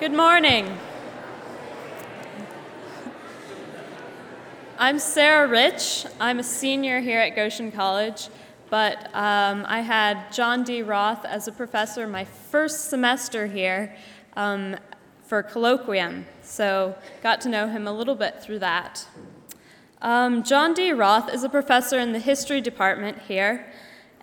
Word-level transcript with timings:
Good 0.00 0.14
morning. 0.14 0.78
I'm 4.78 5.00
Sarah 5.00 5.48
Rich. 5.48 6.06
I'm 6.20 6.38
a 6.38 6.44
senior 6.44 7.00
here 7.00 7.18
at 7.18 7.34
Goshen 7.34 7.72
College, 7.72 8.28
but 8.70 9.12
um, 9.12 9.66
I 9.66 9.80
had 9.80 10.32
John 10.32 10.62
D. 10.62 10.82
Roth 10.82 11.24
as 11.24 11.48
a 11.48 11.52
professor 11.52 12.06
my 12.06 12.24
first 12.24 12.88
semester 12.90 13.48
here 13.48 13.96
um, 14.36 14.76
for 15.24 15.42
colloquium, 15.42 16.26
so 16.42 16.94
got 17.20 17.40
to 17.40 17.48
know 17.48 17.66
him 17.66 17.88
a 17.88 17.92
little 17.92 18.14
bit 18.14 18.40
through 18.40 18.60
that. 18.60 19.04
Um, 20.00 20.44
John 20.44 20.74
D. 20.74 20.92
Roth 20.92 21.28
is 21.34 21.42
a 21.42 21.48
professor 21.48 21.98
in 21.98 22.12
the 22.12 22.20
history 22.20 22.60
department 22.60 23.18
here, 23.26 23.66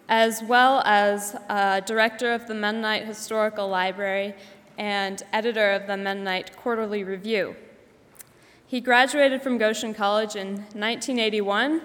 as 0.07 0.41
well 0.41 0.83
as 0.85 1.35
uh, 1.49 1.81
director 1.81 2.31
of 2.31 2.47
the 2.47 2.53
Mennonite 2.53 3.05
Historical 3.05 3.67
Library 3.67 4.35
and 4.77 5.23
editor 5.31 5.71
of 5.71 5.87
the 5.87 5.97
Mennonite 5.97 6.55
Quarterly 6.55 7.03
Review. 7.03 7.55
He 8.67 8.81
graduated 8.81 9.41
from 9.41 9.57
Goshen 9.57 9.93
College 9.93 10.35
in 10.35 10.55
1981 10.73 11.81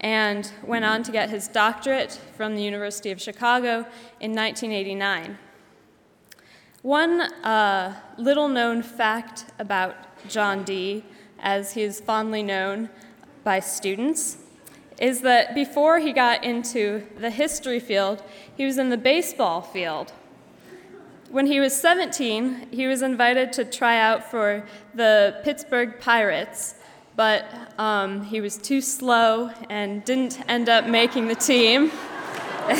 and 0.00 0.50
went 0.64 0.84
on 0.84 1.02
to 1.02 1.12
get 1.12 1.28
his 1.30 1.48
doctorate 1.48 2.12
from 2.36 2.56
the 2.56 2.62
University 2.62 3.10
of 3.10 3.20
Chicago 3.20 3.86
in 4.20 4.34
1989. 4.34 5.38
One 6.82 7.20
uh, 7.20 7.94
little 8.16 8.48
known 8.48 8.82
fact 8.82 9.46
about 9.58 9.96
John 10.28 10.64
D., 10.64 11.04
as 11.38 11.72
he 11.72 11.82
is 11.82 12.00
fondly 12.00 12.42
known 12.42 12.90
by 13.44 13.60
students, 13.60 14.38
is 14.98 15.20
that 15.22 15.54
before 15.54 15.98
he 15.98 16.12
got 16.12 16.44
into 16.44 17.06
the 17.18 17.30
history 17.30 17.80
field, 17.80 18.22
he 18.56 18.64
was 18.64 18.78
in 18.78 18.90
the 18.90 18.98
baseball 18.98 19.62
field. 19.62 20.12
When 21.30 21.46
he 21.46 21.60
was 21.60 21.72
17, 21.80 22.70
he 22.72 22.88
was 22.88 23.02
invited 23.02 23.52
to 23.52 23.64
try 23.64 24.00
out 24.00 24.28
for 24.28 24.66
the 24.94 25.40
Pittsburgh 25.44 26.00
Pirates, 26.00 26.74
but 27.14 27.44
um, 27.78 28.24
he 28.24 28.40
was 28.40 28.56
too 28.56 28.80
slow 28.80 29.52
and 29.68 30.04
didn't 30.04 30.40
end 30.50 30.68
up 30.68 30.86
making 30.86 31.28
the 31.28 31.36
team. 31.36 31.92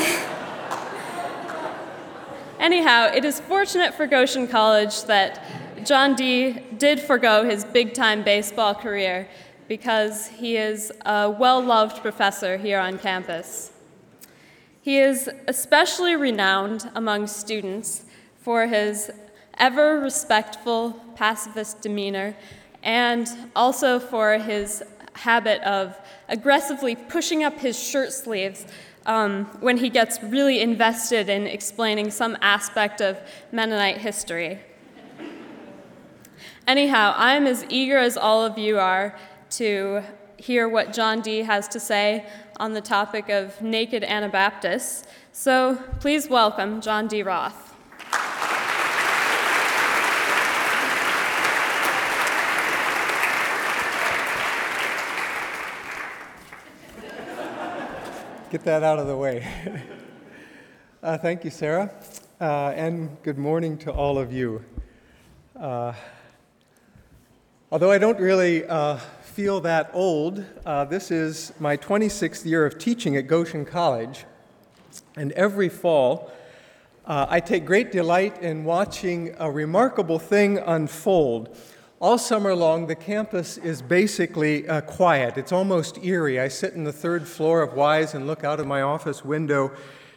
Anyhow, 2.59 3.09
it 3.15 3.23
is 3.23 3.39
fortunate 3.39 3.93
for 3.93 4.05
Goshen 4.05 4.49
College 4.49 5.05
that 5.05 5.41
John 5.85 6.13
D. 6.13 6.59
did 6.77 6.99
forego 6.99 7.45
his 7.45 7.63
big 7.63 7.93
time 7.93 8.21
baseball 8.21 8.75
career 8.75 9.29
because 9.69 10.27
he 10.27 10.57
is 10.57 10.91
a 11.05 11.29
well 11.29 11.61
loved 11.61 12.01
professor 12.01 12.57
here 12.57 12.79
on 12.79 12.97
campus. 12.99 13.71
He 14.81 14.97
is 14.97 15.29
especially 15.47 16.17
renowned 16.17 16.91
among 16.93 17.27
students 17.27 18.07
for 18.41 18.67
his 18.67 19.11
ever 19.57 19.99
respectful 19.99 20.91
pacifist 21.15 21.81
demeanor 21.81 22.35
and 22.83 23.29
also 23.55 23.99
for 23.99 24.37
his 24.37 24.83
habit 25.13 25.61
of 25.61 25.97
aggressively 26.29 26.95
pushing 26.95 27.43
up 27.43 27.59
his 27.59 27.81
shirt 27.81 28.11
sleeves 28.11 28.65
um, 29.05 29.45
when 29.59 29.77
he 29.77 29.89
gets 29.89 30.21
really 30.23 30.61
invested 30.61 31.29
in 31.29 31.47
explaining 31.47 32.11
some 32.11 32.37
aspect 32.41 33.01
of 33.01 33.17
Mennonite 33.51 33.97
history. 33.97 34.59
Anyhow, 36.67 37.13
I'm 37.17 37.47
as 37.47 37.65
eager 37.69 37.97
as 37.97 38.17
all 38.17 38.45
of 38.45 38.57
you 38.57 38.79
are 38.79 39.17
to 39.51 40.03
hear 40.37 40.69
what 40.69 40.93
John 40.93 41.21
D. 41.21 41.39
has 41.39 41.67
to 41.69 41.79
say 41.79 42.25
on 42.57 42.73
the 42.73 42.81
topic 42.81 43.29
of 43.29 43.61
naked 43.61 44.03
Anabaptists. 44.03 45.07
So 45.31 45.75
please 45.99 46.29
welcome 46.29 46.81
John 46.81 47.07
D. 47.07 47.23
Roth. 47.23 47.70
Get 58.51 58.65
that 58.65 58.83
out 58.83 58.99
of 58.99 59.07
the 59.07 59.15
way. 59.15 59.47
uh, 61.03 61.17
thank 61.17 61.45
you, 61.45 61.49
Sarah, 61.49 61.89
uh, 62.41 62.73
and 62.75 63.15
good 63.23 63.37
morning 63.37 63.77
to 63.77 63.93
all 63.93 64.19
of 64.19 64.33
you. 64.33 64.61
Uh, 65.57 65.93
although 67.71 67.91
I 67.91 67.97
don't 67.97 68.19
really 68.19 68.65
uh, 68.65 68.97
feel 69.21 69.61
that 69.61 69.89
old, 69.93 70.43
uh, 70.65 70.83
this 70.83 71.11
is 71.11 71.53
my 71.61 71.77
26th 71.77 72.45
year 72.45 72.65
of 72.65 72.77
teaching 72.77 73.15
at 73.15 73.27
Goshen 73.27 73.63
College, 73.63 74.25
and 75.15 75.31
every 75.31 75.69
fall 75.69 76.29
uh, 77.11 77.25
I 77.29 77.41
take 77.41 77.65
great 77.65 77.91
delight 77.91 78.41
in 78.41 78.63
watching 78.63 79.35
a 79.37 79.51
remarkable 79.51 80.17
thing 80.17 80.59
unfold. 80.59 81.57
All 81.99 82.17
summer 82.17 82.55
long, 82.55 82.87
the 82.87 82.95
campus 82.95 83.57
is 83.57 83.81
basically 83.81 84.65
uh, 84.65 84.79
quiet. 84.79 85.37
It's 85.37 85.51
almost 85.51 86.01
eerie. 86.05 86.39
I 86.39 86.47
sit 86.47 86.73
in 86.73 86.85
the 86.85 86.93
third 86.93 87.27
floor 87.27 87.63
of 87.63 87.73
Wise 87.73 88.13
and 88.13 88.27
look 88.27 88.45
out 88.45 88.61
of 88.61 88.65
my 88.65 88.81
office 88.81 89.25
window, 89.25 89.73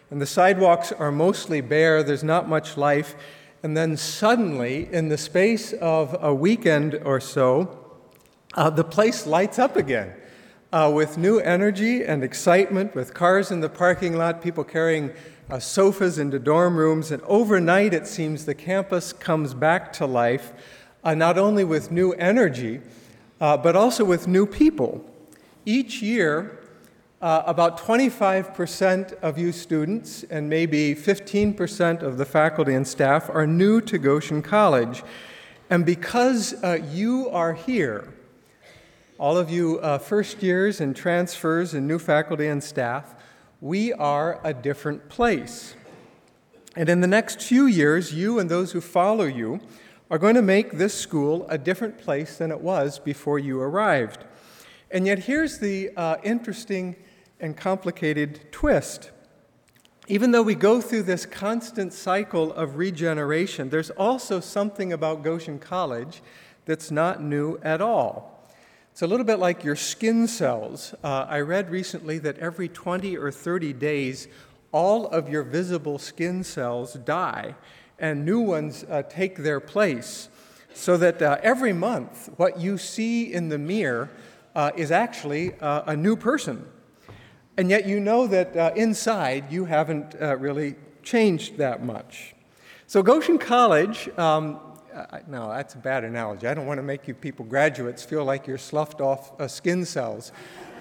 and 0.09 0.23
the 0.23 0.27
sidewalks 0.27 0.93
are 0.93 1.11
mostly 1.11 1.61
bare. 1.61 2.05
There's 2.05 2.23
not 2.23 2.49
much 2.49 2.77
life. 2.77 3.17
And 3.65 3.77
then 3.77 3.97
suddenly, 3.97 4.89
in 4.93 5.09
the 5.09 5.19
space 5.19 5.73
of 5.73 6.17
a 6.21 6.33
weekend 6.33 6.95
or 7.05 7.19
so, 7.19 7.77
uh, 8.55 8.71
the 8.71 8.85
place 8.85 9.27
lights 9.27 9.59
up 9.59 9.75
again 9.75 10.15
uh, 10.73 10.93
with 10.95 11.19
new 11.19 11.41
energy 11.41 12.05
and 12.05 12.23
excitement, 12.23 12.95
with 12.95 13.15
cars 13.15 13.51
in 13.51 13.61
the 13.61 13.69
parking 13.69 14.17
lot, 14.17 14.41
people 14.41 14.63
carrying 14.63 15.13
uh, 15.51 15.59
sofas 15.59 16.19
into 16.19 16.39
dorm 16.39 16.77
rooms. 16.77 17.11
And 17.11 17.23
overnight, 17.23 17.95
it 17.95 18.07
seems 18.07 18.45
the 18.45 18.55
campus 18.55 19.13
comes 19.13 19.55
back 19.55 19.93
to 19.95 20.07
life 20.07 20.53
uh, 21.05 21.15
not 21.15 21.37
only 21.37 21.65
with 21.65 21.91
new 21.91 22.13
energy, 22.13 22.81
uh, 23.41 23.57
but 23.57 23.77
also 23.77 24.05
with 24.05 24.27
new 24.27 24.47
people. 24.47 25.05
Each 25.67 26.03
year, 26.03 26.59
uh, 27.21 27.43
about 27.47 27.79
25% 27.79 29.13
of 29.21 29.39
you 29.39 29.53
students 29.53 30.25
and 30.25 30.49
maybe 30.49 30.95
15% 30.95 32.03
of 32.03 32.19
the 32.19 32.25
faculty 32.25 32.75
and 32.75 32.87
staff 32.87 33.31
are 33.31 33.47
new 33.47 33.81
to 33.83 33.99
Goshen 33.99 34.43
College. 34.43 35.03
And 35.71 35.87
because 35.87 36.55
uh, 36.63 36.79
you 36.91 37.29
are 37.31 37.55
here, 37.55 38.13
all 39.19 39.39
of 39.39 39.51
you 39.51 39.79
uh, 39.79 39.99
first 39.99 40.43
years 40.43 40.81
and 40.81 40.95
transfers 40.95 41.73
and 41.73 41.87
new 41.87 41.99
faculty 41.99 42.47
and 42.47 42.63
staff, 42.63 43.15
we 43.65 43.95
are 43.95 44.39
a 44.45 44.53
different 44.53 45.09
place. 45.09 45.75
And 46.77 46.91
in 46.91 47.01
the 47.01 47.07
next 47.07 47.41
few 47.41 47.65
years, 47.65 48.13
you 48.13 48.39
and 48.39 48.51
those 48.51 48.73
who 48.73 48.83
follow 48.83 49.25
you 49.25 49.59
are 50.11 50.19
going 50.19 50.35
to 50.35 50.43
make 50.43 50.73
this 50.73 50.93
school 50.93 51.47
a 51.49 51.57
different 51.57 51.97
place 51.97 52.37
than 52.37 52.51
it 52.51 52.61
was 52.61 52.99
before 52.99 53.39
you 53.39 53.59
arrived. 53.59 54.23
And 54.91 55.07
yet, 55.07 55.21
here's 55.21 55.61
the 55.61 55.93
uh, 55.97 56.17
interesting 56.23 56.97
and 57.41 57.57
complicated 57.57 58.53
twist. 58.53 59.13
Even 60.09 60.33
though 60.33 60.43
we 60.43 60.55
go 60.55 60.83
through 60.83 61.05
this 61.05 61.25
constant 61.25 61.95
cycle 61.95 62.53
of 62.53 62.77
regeneration, 62.77 63.71
there's 63.71 63.89
also 63.89 64.41
something 64.41 64.93
about 64.93 65.23
Goshen 65.23 65.59
College 65.59 66.23
that's 66.67 66.91
not 66.91 67.23
new 67.23 67.59
at 67.63 67.81
all. 67.81 68.34
It's 68.95 69.03
a 69.03 69.09
little 69.09 69.27
bit 69.27 69.41
like 69.41 69.65
your 69.65 69.75
skin 69.75 70.29
cells. 70.29 70.95
Uh, 71.03 71.27
I 71.29 71.41
read 71.41 71.69
recently 71.69 72.19
that 72.21 72.39
every 72.39 72.69
20 72.69 73.17
or 73.17 73.33
30 73.33 73.73
days, 73.73 74.29
all 74.71 75.09
of 75.09 75.29
your 75.29 75.43
visible 75.43 75.99
skin 75.99 76.45
cells 76.45 76.95
die 76.95 77.57
and 77.99 78.25
new 78.25 78.39
ones 78.39 78.85
uh, 78.89 79.03
take 79.03 79.39
their 79.39 79.59
place. 79.59 80.29
So 80.75 80.97
that 80.99 81.21
uh, 81.21 81.39
every 81.43 81.73
month, 81.73 82.31
what 82.37 82.61
you 82.61 82.79
see 82.79 83.33
in 83.33 83.49
the 83.49 83.59
mirror 83.59 84.11
uh, 84.55 84.71
is 84.77 84.93
actually 84.93 85.55
uh, 85.55 85.83
a 85.89 85.97
new 85.97 86.15
person. 86.15 86.65
And 87.57 87.71
yet 87.71 87.89
you 87.89 87.99
know 87.99 88.29
that 88.29 88.57
uh, 88.57 88.71
inside 88.77 89.51
you 89.51 89.65
haven't 89.65 90.15
really 90.21 90.77
changed 91.03 91.59
that 91.59 91.83
much. 91.85 92.37
So, 92.87 93.03
Goshen 93.03 93.39
College, 93.39 94.09
um, 94.17 94.61
no, 95.27 95.49
that's 95.49 95.75
a 95.75 95.79
bad 95.79 96.05
analogy. 96.05 96.47
I 96.47 96.55
don't 96.55 96.67
want 96.67 96.79
to 96.79 96.83
make 96.83 97.09
you 97.09 97.15
people, 97.15 97.45
graduates, 97.45 98.05
feel 98.05 98.25
like 98.25 98.47
you're 98.47 98.59
sloughed 98.59 99.01
off 99.01 99.33
skin 99.51 99.85
cells. 99.85 100.33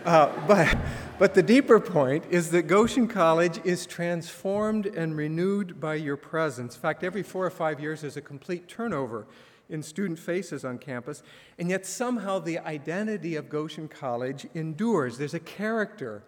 Uh, 0.05 0.31
but, 0.47 0.77
but 1.17 1.33
the 1.33 1.43
deeper 1.43 1.79
point 1.79 2.25
is 2.29 2.51
that 2.51 2.63
Goshen 2.63 3.07
College 3.07 3.59
is 3.63 3.85
transformed 3.85 4.85
and 4.85 5.15
renewed 5.15 5.79
by 5.79 5.95
your 5.95 6.17
presence. 6.17 6.75
In 6.75 6.81
fact, 6.81 7.03
every 7.03 7.23
four 7.23 7.45
or 7.45 7.51
five 7.51 7.79
years, 7.79 8.01
there's 8.01 8.17
a 8.17 8.21
complete 8.21 8.67
turnover 8.67 9.25
in 9.69 9.81
student 9.81 10.19
faces 10.19 10.65
on 10.65 10.77
campus, 10.77 11.23
and 11.57 11.69
yet 11.69 11.85
somehow 11.85 12.37
the 12.37 12.59
identity 12.59 13.35
of 13.35 13.49
Goshen 13.49 13.87
College 13.87 14.45
endures. 14.53 15.17
There's 15.17 15.33
a 15.33 15.39
character 15.39 16.23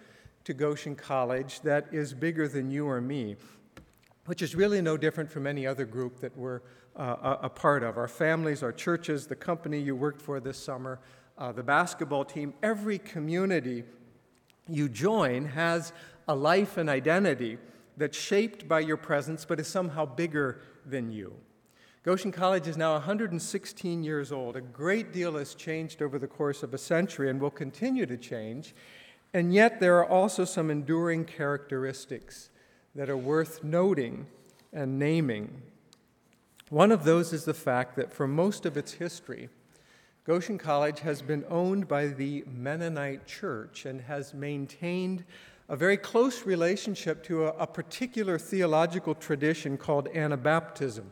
to 0.46 0.54
Goshen 0.54 0.96
College 0.96 1.62
that 1.62 1.88
is 1.92 2.14
bigger 2.14 2.48
than 2.48 2.72
you 2.72 2.88
or 2.88 3.02
me, 3.02 3.36
which 4.26 4.42
is 4.42 4.56
really 4.56 4.82
no 4.82 4.98
different 4.98 5.32
from 5.32 5.46
any 5.46 5.68
other 5.68 5.86
group 5.86 6.20
that 6.20 6.36
we're 6.38 6.62
uh, 6.96 7.38
a 7.42 7.50
part 7.50 7.84
of. 7.84 7.98
Our 7.98 8.08
families, 8.08 8.64
our 8.64 8.72
churches, 8.72 9.28
the 9.28 9.36
company 9.36 9.80
you 9.80 9.96
worked 9.96 10.22
for 10.22 10.40
this 10.40 10.58
summer, 10.58 11.00
uh, 11.38 11.52
the 11.52 11.64
basketball 11.64 12.26
team, 12.26 12.54
every 12.64 12.98
community 12.98 13.84
you 14.68 14.90
join 14.90 15.46
has 15.46 15.94
a 16.28 16.36
life 16.36 16.78
and 16.78 16.90
identity 16.90 17.58
that's 17.98 18.18
shaped 18.18 18.68
by 18.68 18.80
your 18.80 18.98
presence 18.98 19.46
but 19.46 19.60
is 19.60 19.68
somehow 19.68 20.06
bigger 20.06 20.62
than 20.86 21.12
you. 21.12 21.36
Goshen 22.04 22.32
College 22.32 22.68
is 22.68 22.78
now 22.78 22.94
116 22.94 24.04
years 24.04 24.32
old. 24.32 24.56
A 24.56 24.62
great 24.62 25.12
deal 25.12 25.38
has 25.38 25.56
changed 25.56 26.02
over 26.02 26.20
the 26.20 26.28
course 26.28 26.62
of 26.62 26.74
a 26.74 26.78
century 26.78 27.30
and 27.30 27.42
will 27.42 27.50
continue 27.50 28.06
to 28.06 28.16
change. 28.16 28.76
And 29.34 29.54
yet, 29.54 29.80
there 29.80 29.98
are 29.98 30.08
also 30.08 30.46
some 30.46 30.70
enduring 30.70 31.26
characteristics 31.26 32.52
that 32.96 33.10
are 33.10 33.18
worth 33.18 33.64
noting 33.64 34.26
and 34.72 34.98
naming. 34.98 35.62
One 36.70 36.92
of 36.92 37.04
those 37.04 37.34
is 37.34 37.46
the 37.46 37.54
fact 37.54 37.96
that 37.98 38.12
for 38.12 38.28
most 38.28 38.66
of 38.66 38.78
its 38.78 38.94
history, 38.94 39.50
Goshen 40.26 40.58
College 40.58 41.02
has 41.02 41.22
been 41.22 41.46
owned 41.50 41.88
by 41.88 42.08
the 42.08 42.44
Mennonite 42.48 43.28
Church 43.28 43.86
and 43.86 44.02
has 44.02 44.34
maintained 44.34 45.24
a 45.70 45.76
very 45.76 45.98
close 45.98 46.46
relationship 46.46 47.24
to 47.24 47.46
a, 47.46 47.50
a 47.50 47.68
particular 47.68 48.40
theological 48.40 49.14
tradition 49.14 49.78
called 49.78 50.08
Anabaptism. 50.10 51.04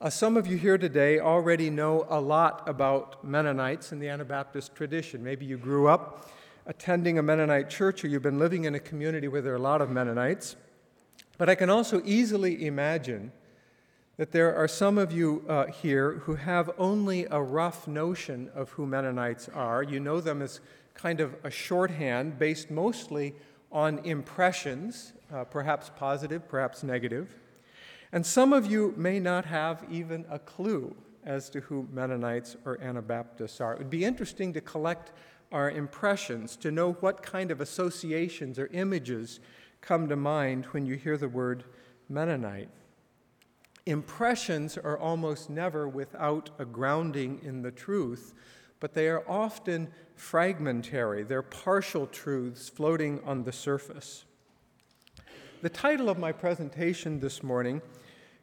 Uh, 0.00 0.10
some 0.10 0.36
of 0.36 0.46
you 0.46 0.56
here 0.56 0.78
today 0.78 1.20
already 1.20 1.70
know 1.70 2.06
a 2.08 2.20
lot 2.20 2.68
about 2.68 3.22
Mennonites 3.22 3.92
and 3.92 4.00
the 4.02 4.08
Anabaptist 4.08 4.74
tradition. 4.74 5.22
Maybe 5.22 5.44
you 5.44 5.56
grew 5.56 5.88
up 5.88 6.30
attending 6.66 7.18
a 7.18 7.22
Mennonite 7.22 7.68
church 7.68 8.04
or 8.04 8.08
you've 8.08 8.22
been 8.22 8.38
living 8.38 8.64
in 8.64 8.74
a 8.74 8.80
community 8.80 9.28
where 9.28 9.42
there 9.42 9.52
are 9.52 9.56
a 9.56 9.60
lot 9.60 9.80
of 9.80 9.90
Mennonites. 9.90 10.56
But 11.42 11.48
I 11.48 11.56
can 11.56 11.70
also 11.70 12.00
easily 12.04 12.66
imagine 12.66 13.32
that 14.16 14.30
there 14.30 14.54
are 14.54 14.68
some 14.68 14.96
of 14.96 15.10
you 15.10 15.44
uh, 15.48 15.66
here 15.66 16.20
who 16.22 16.36
have 16.36 16.70
only 16.78 17.26
a 17.32 17.42
rough 17.42 17.88
notion 17.88 18.48
of 18.54 18.70
who 18.70 18.86
Mennonites 18.86 19.48
are. 19.48 19.82
You 19.82 19.98
know 19.98 20.20
them 20.20 20.40
as 20.40 20.60
kind 20.94 21.18
of 21.18 21.34
a 21.42 21.50
shorthand 21.50 22.38
based 22.38 22.70
mostly 22.70 23.34
on 23.72 23.98
impressions, 24.04 25.14
uh, 25.34 25.42
perhaps 25.42 25.90
positive, 25.96 26.48
perhaps 26.48 26.84
negative. 26.84 27.34
And 28.12 28.24
some 28.24 28.52
of 28.52 28.70
you 28.70 28.94
may 28.96 29.18
not 29.18 29.44
have 29.46 29.84
even 29.90 30.24
a 30.30 30.38
clue 30.38 30.94
as 31.24 31.50
to 31.50 31.60
who 31.62 31.88
Mennonites 31.92 32.56
or 32.64 32.80
Anabaptists 32.80 33.60
are. 33.60 33.72
It 33.72 33.78
would 33.78 33.90
be 33.90 34.04
interesting 34.04 34.52
to 34.52 34.60
collect 34.60 35.10
our 35.50 35.72
impressions, 35.72 36.54
to 36.58 36.70
know 36.70 36.92
what 37.00 37.20
kind 37.20 37.50
of 37.50 37.60
associations 37.60 38.60
or 38.60 38.68
images 38.68 39.40
come 39.82 40.08
to 40.08 40.16
mind 40.16 40.64
when 40.66 40.86
you 40.86 40.94
hear 40.94 41.18
the 41.18 41.28
word 41.28 41.64
Mennonite. 42.08 42.70
Impressions 43.84 44.78
are 44.78 44.96
almost 44.96 45.50
never 45.50 45.88
without 45.88 46.50
a 46.58 46.64
grounding 46.64 47.40
in 47.42 47.62
the 47.62 47.72
truth, 47.72 48.32
but 48.78 48.94
they 48.94 49.08
are 49.08 49.28
often 49.28 49.88
fragmentary. 50.14 51.24
They're 51.24 51.42
partial 51.42 52.06
truths 52.06 52.68
floating 52.68 53.20
on 53.24 53.42
the 53.42 53.52
surface. 53.52 54.24
The 55.62 55.68
title 55.68 56.08
of 56.08 56.18
my 56.18 56.30
presentation 56.30 57.18
this 57.18 57.42
morning 57.42 57.82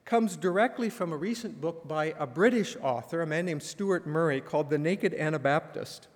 comes 0.03 0.35
directly 0.35 0.89
from 0.89 1.13
a 1.13 1.17
recent 1.17 1.61
book 1.61 1.87
by 1.87 2.13
a 2.19 2.27
British 2.27 2.75
author, 2.81 3.21
a 3.21 3.27
man 3.27 3.45
named 3.45 3.63
Stuart 3.63 4.05
Murray, 4.05 4.41
called 4.41 4.69
The 4.69 4.77
Naked 4.77 5.13
Anabaptist. 5.13 6.07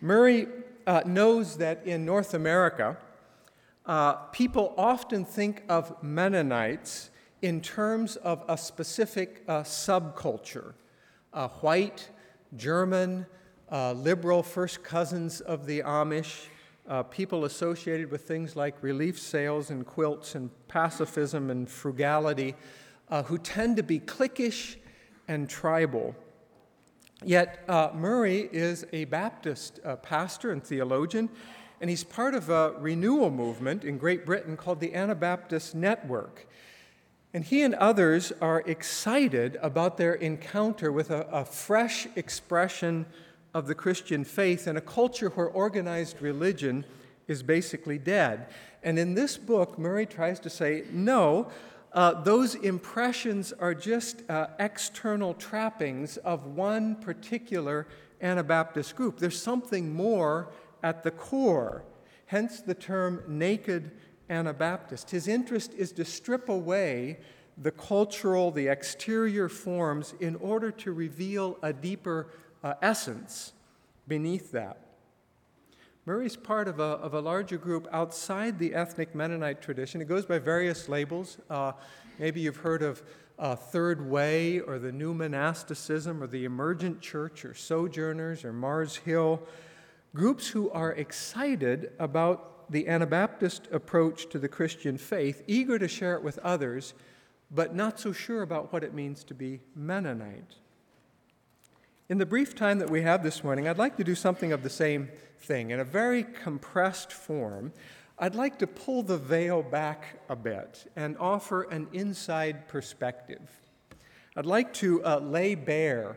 Murray 0.00 0.46
uh, 0.86 1.02
knows 1.06 1.56
that 1.56 1.84
in 1.84 2.04
North 2.04 2.34
America, 2.34 2.96
uh, 3.90 4.12
people 4.30 4.72
often 4.78 5.24
think 5.24 5.64
of 5.68 6.00
Mennonites 6.00 7.10
in 7.42 7.60
terms 7.60 8.14
of 8.14 8.44
a 8.48 8.56
specific 8.56 9.42
uh, 9.48 9.64
subculture 9.64 10.74
uh, 11.32 11.48
white, 11.48 12.08
German, 12.56 13.26
uh, 13.72 13.90
liberal 13.94 14.44
first 14.44 14.84
cousins 14.84 15.40
of 15.40 15.66
the 15.66 15.80
Amish, 15.80 16.46
uh, 16.88 17.02
people 17.02 17.44
associated 17.44 18.12
with 18.12 18.28
things 18.28 18.54
like 18.54 18.80
relief 18.80 19.18
sales 19.18 19.70
and 19.70 19.84
quilts 19.84 20.36
and 20.36 20.50
pacifism 20.68 21.50
and 21.50 21.68
frugality, 21.68 22.54
who 23.24 23.38
tend 23.38 23.76
to 23.76 23.82
be 23.82 23.98
cliquish 23.98 24.76
and 25.26 25.50
tribal. 25.50 26.14
Yet 27.24 27.68
Murray 27.92 28.48
is 28.52 28.86
a 28.92 29.06
Baptist 29.06 29.80
pastor 30.02 30.52
and 30.52 30.62
theologian, 30.62 31.28
and 31.80 31.88
he's 31.88 32.04
part 32.04 32.34
of 32.34 32.50
a 32.50 32.74
renewal 32.78 33.30
movement 33.30 33.84
in 33.84 33.96
Great 33.96 34.26
Britain 34.26 34.56
called 34.56 34.80
the 34.80 34.94
Anabaptist 34.94 35.74
Network. 35.74 36.46
And 37.32 37.44
he 37.44 37.62
and 37.62 37.74
others 37.76 38.32
are 38.40 38.60
excited 38.66 39.56
about 39.62 39.96
their 39.96 40.14
encounter 40.14 40.92
with 40.92 41.10
a, 41.10 41.26
a, 41.28 41.44
fresh 41.44 42.06
expression 42.16 43.06
of 43.54 43.66
the 43.66 43.74
Christian 43.74 44.24
faith 44.24 44.66
in 44.66 44.76
a 44.76 44.80
culture 44.80 45.30
where 45.30 45.46
organized 45.46 46.20
religion 46.20 46.84
is 47.28 47.42
basically 47.42 47.98
dead. 47.98 48.48
And 48.82 48.98
in 48.98 49.14
this 49.14 49.36
book, 49.38 49.78
Murray 49.78 50.06
tries 50.06 50.40
to 50.40 50.50
say, 50.50 50.84
no, 50.90 51.48
uh, 51.92 52.20
those 52.22 52.56
impressions 52.56 53.52
are 53.52 53.74
just 53.74 54.28
uh, 54.28 54.48
external 54.58 55.34
trappings 55.34 56.16
of 56.18 56.46
one 56.46 56.96
particular 56.96 57.86
Anabaptist 58.20 58.96
group. 58.96 59.18
There's 59.18 59.40
something 59.40 59.94
more 59.94 60.48
at 60.82 61.02
the 61.02 61.10
core, 61.10 61.84
hence 62.26 62.60
the 62.60 62.74
term 62.74 63.22
naked 63.26 63.90
Anabaptist. 64.28 65.10
His 65.10 65.28
interest 65.28 65.72
is 65.74 65.92
to 65.92 66.04
strip 66.04 66.48
away 66.48 67.18
the 67.58 67.70
cultural, 67.70 68.50
the 68.50 68.68
exterior 68.68 69.48
forms 69.48 70.14
in 70.20 70.36
order 70.36 70.70
to 70.70 70.92
reveal 70.92 71.58
a 71.62 71.72
deeper 71.72 72.28
uh, 72.62 72.74
essence 72.80 73.52
beneath 74.08 74.52
that. 74.52 74.78
Murray's 76.06 76.36
part 76.36 76.66
of 76.66 76.80
a, 76.80 76.82
of 76.82 77.12
a 77.12 77.20
larger 77.20 77.58
group 77.58 77.86
outside 77.92 78.58
the 78.58 78.74
ethnic 78.74 79.14
Mennonite 79.14 79.60
tradition. 79.60 80.00
It 80.00 80.08
goes 80.08 80.24
by 80.24 80.38
various 80.38 80.88
labels. 80.88 81.36
Uh, 81.50 81.72
maybe 82.18 82.40
you've 82.40 82.56
heard 82.56 82.82
of 82.82 83.02
uh, 83.38 83.54
Third 83.54 84.08
Way 84.08 84.60
or 84.60 84.78
the 84.78 84.92
New 84.92 85.12
Monasticism 85.12 86.22
or 86.22 86.26
the 86.26 86.44
Emergent 86.44 87.00
Church 87.00 87.44
or 87.44 87.54
Sojourners 87.54 88.44
or 88.44 88.52
Mars 88.52 88.96
Hill. 88.96 89.42
Groups 90.14 90.48
who 90.48 90.70
are 90.70 90.92
excited 90.92 91.92
about 91.98 92.70
the 92.70 92.88
Anabaptist 92.88 93.68
approach 93.72 94.28
to 94.30 94.38
the 94.38 94.48
Christian 94.48 94.98
faith, 94.98 95.42
eager 95.46 95.78
to 95.78 95.88
share 95.88 96.14
it 96.14 96.22
with 96.22 96.38
others, 96.38 96.94
but 97.50 97.74
not 97.74 97.98
so 97.98 98.12
sure 98.12 98.42
about 98.42 98.72
what 98.72 98.84
it 98.84 98.94
means 98.94 99.24
to 99.24 99.34
be 99.34 99.60
Mennonite. 99.74 100.56
In 102.08 102.18
the 102.18 102.26
brief 102.26 102.56
time 102.56 102.80
that 102.80 102.90
we 102.90 103.02
have 103.02 103.22
this 103.22 103.44
morning, 103.44 103.68
I'd 103.68 103.78
like 103.78 103.96
to 103.96 104.04
do 104.04 104.16
something 104.16 104.52
of 104.52 104.62
the 104.64 104.70
same 104.70 105.10
thing. 105.38 105.70
In 105.70 105.78
a 105.78 105.84
very 105.84 106.24
compressed 106.24 107.12
form, 107.12 107.72
I'd 108.18 108.34
like 108.34 108.58
to 108.58 108.66
pull 108.66 109.02
the 109.02 109.16
veil 109.16 109.62
back 109.62 110.20
a 110.28 110.36
bit 110.36 110.90
and 110.96 111.16
offer 111.18 111.62
an 111.62 111.88
inside 111.92 112.68
perspective. 112.68 113.48
I'd 114.36 114.46
like 114.46 114.72
to 114.74 115.04
uh, 115.04 115.20
lay 115.20 115.54
bare, 115.54 116.16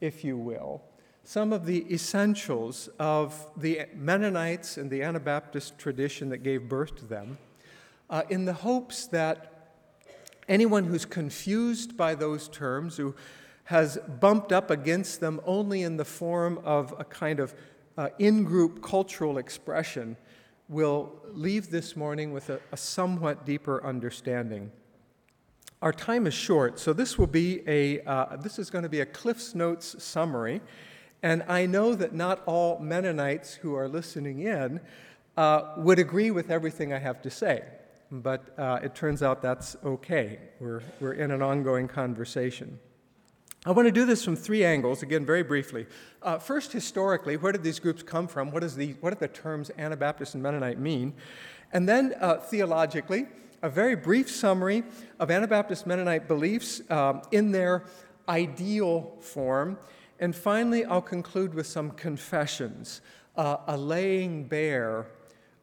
if 0.00 0.24
you 0.24 0.36
will, 0.36 0.82
some 1.24 1.52
of 1.52 1.66
the 1.66 1.92
essentials 1.92 2.88
of 2.98 3.46
the 3.56 3.86
Mennonites 3.94 4.76
and 4.76 4.90
the 4.90 5.02
Anabaptist 5.02 5.78
tradition 5.78 6.28
that 6.30 6.38
gave 6.38 6.68
birth 6.68 6.96
to 6.96 7.04
them, 7.04 7.38
uh, 8.08 8.22
in 8.30 8.44
the 8.44 8.52
hopes 8.52 9.06
that 9.06 9.72
anyone 10.48 10.84
who's 10.84 11.04
confused 11.04 11.96
by 11.96 12.14
those 12.14 12.48
terms, 12.48 12.96
who 12.96 13.14
has 13.64 13.98
bumped 14.18 14.50
up 14.50 14.70
against 14.70 15.20
them 15.20 15.40
only 15.46 15.82
in 15.82 15.96
the 15.96 16.04
form 16.04 16.60
of 16.64 16.92
a 16.98 17.04
kind 17.04 17.38
of 17.38 17.54
uh, 17.96 18.08
in 18.18 18.42
group 18.42 18.82
cultural 18.82 19.38
expression, 19.38 20.16
will 20.68 21.12
leave 21.32 21.70
this 21.70 21.96
morning 21.96 22.32
with 22.32 22.50
a, 22.50 22.60
a 22.72 22.76
somewhat 22.76 23.44
deeper 23.44 23.84
understanding. 23.84 24.70
Our 25.82 25.92
time 25.92 26.26
is 26.26 26.34
short, 26.34 26.78
so 26.78 26.92
this 26.92 27.16
will 27.16 27.26
be 27.26 27.62
a 27.66 28.00
uh, 28.02 28.36
this 28.36 28.58
is 28.58 28.70
going 28.70 28.82
to 28.82 28.88
be 28.88 29.00
a 29.00 29.06
Cliff's 29.06 29.54
Notes 29.54 30.02
summary. 30.02 30.60
And 31.22 31.42
I 31.48 31.66
know 31.66 31.94
that 31.94 32.14
not 32.14 32.42
all 32.46 32.78
Mennonites 32.78 33.54
who 33.54 33.74
are 33.74 33.88
listening 33.88 34.40
in 34.40 34.80
uh, 35.36 35.74
would 35.76 35.98
agree 35.98 36.30
with 36.30 36.50
everything 36.50 36.92
I 36.92 36.98
have 36.98 37.20
to 37.22 37.30
say, 37.30 37.64
but 38.10 38.58
uh, 38.58 38.80
it 38.82 38.94
turns 38.94 39.22
out 39.22 39.42
that's 39.42 39.76
okay. 39.84 40.38
We're, 40.58 40.82
we're 40.98 41.12
in 41.12 41.30
an 41.30 41.42
ongoing 41.42 41.88
conversation. 41.88 42.78
I 43.66 43.72
want 43.72 43.86
to 43.86 43.92
do 43.92 44.06
this 44.06 44.24
from 44.24 44.36
three 44.36 44.64
angles, 44.64 45.02
again, 45.02 45.26
very 45.26 45.42
briefly. 45.42 45.86
Uh, 46.22 46.38
first, 46.38 46.72
historically, 46.72 47.36
where 47.36 47.52
did 47.52 47.62
these 47.62 47.78
groups 47.78 48.02
come 48.02 48.26
from? 48.26 48.50
What, 48.50 48.64
is 48.64 48.74
the, 48.74 48.92
what 49.00 49.10
do 49.10 49.16
the 49.20 49.28
terms 49.28 49.70
Anabaptist 49.76 50.32
and 50.32 50.42
Mennonite 50.42 50.78
mean? 50.78 51.12
And 51.70 51.86
then, 51.86 52.14
uh, 52.20 52.36
theologically, 52.38 53.26
a 53.62 53.68
very 53.68 53.94
brief 53.96 54.30
summary 54.30 54.82
of 55.18 55.30
Anabaptist 55.30 55.86
Mennonite 55.86 56.26
beliefs 56.26 56.80
um, 56.90 57.20
in 57.30 57.52
their 57.52 57.84
ideal 58.26 59.18
form 59.20 59.76
and 60.20 60.36
finally, 60.36 60.84
I'll 60.84 61.00
conclude 61.00 61.54
with 61.54 61.66
some 61.66 61.92
confessions, 61.92 63.00
uh, 63.36 63.56
a 63.66 63.76
laying 63.76 64.44
bare 64.44 65.06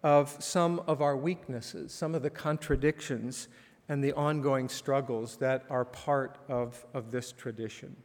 of 0.03 0.35
some 0.39 0.81
of 0.87 1.01
our 1.01 1.15
weaknesses, 1.15 1.93
some 1.93 2.15
of 2.15 2.23
the 2.23 2.31
contradictions 2.31 3.47
and 3.87 4.03
the 4.03 4.13
ongoing 4.13 4.67
struggles 4.67 5.37
that 5.37 5.63
are 5.69 5.85
part 5.85 6.39
of, 6.49 6.85
of 6.93 7.11
this 7.11 7.31
tradition. 7.31 7.95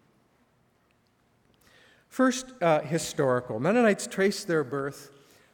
First, 2.08 2.52
uh, 2.60 2.80
historical. 2.82 3.58
Mennonites 3.58 4.06
trace 4.06 4.44
their 4.44 4.62
birth 4.62 5.10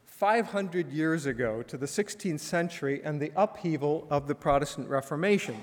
500 0.07 0.91
years 0.91 1.27
ago 1.27 1.63
to 1.63 1.77
the 1.77 1.87
16th 1.87 2.41
century 2.41 3.01
and 3.05 3.23
the 3.23 3.31
upheaval 3.37 4.09
of 4.11 4.27
the 4.27 4.35
Protestant 4.35 4.89
Reformation. 4.89 5.57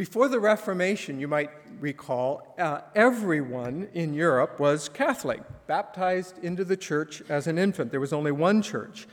Before 0.00 0.30
the 0.30 0.40
Reformation, 0.40 1.20
you 1.20 1.28
might 1.28 1.50
recall, 1.78 2.54
uh, 2.58 2.80
everyone 2.94 3.86
in 3.92 4.14
Europe 4.14 4.58
was 4.58 4.88
Catholic, 4.88 5.42
baptized 5.66 6.42
into 6.42 6.64
the 6.64 6.74
church 6.74 7.22
as 7.28 7.46
an 7.46 7.58
infant. 7.58 7.90
There 7.90 8.00
was 8.00 8.14
only 8.14 8.32
one 8.32 8.62
church. 8.62 9.06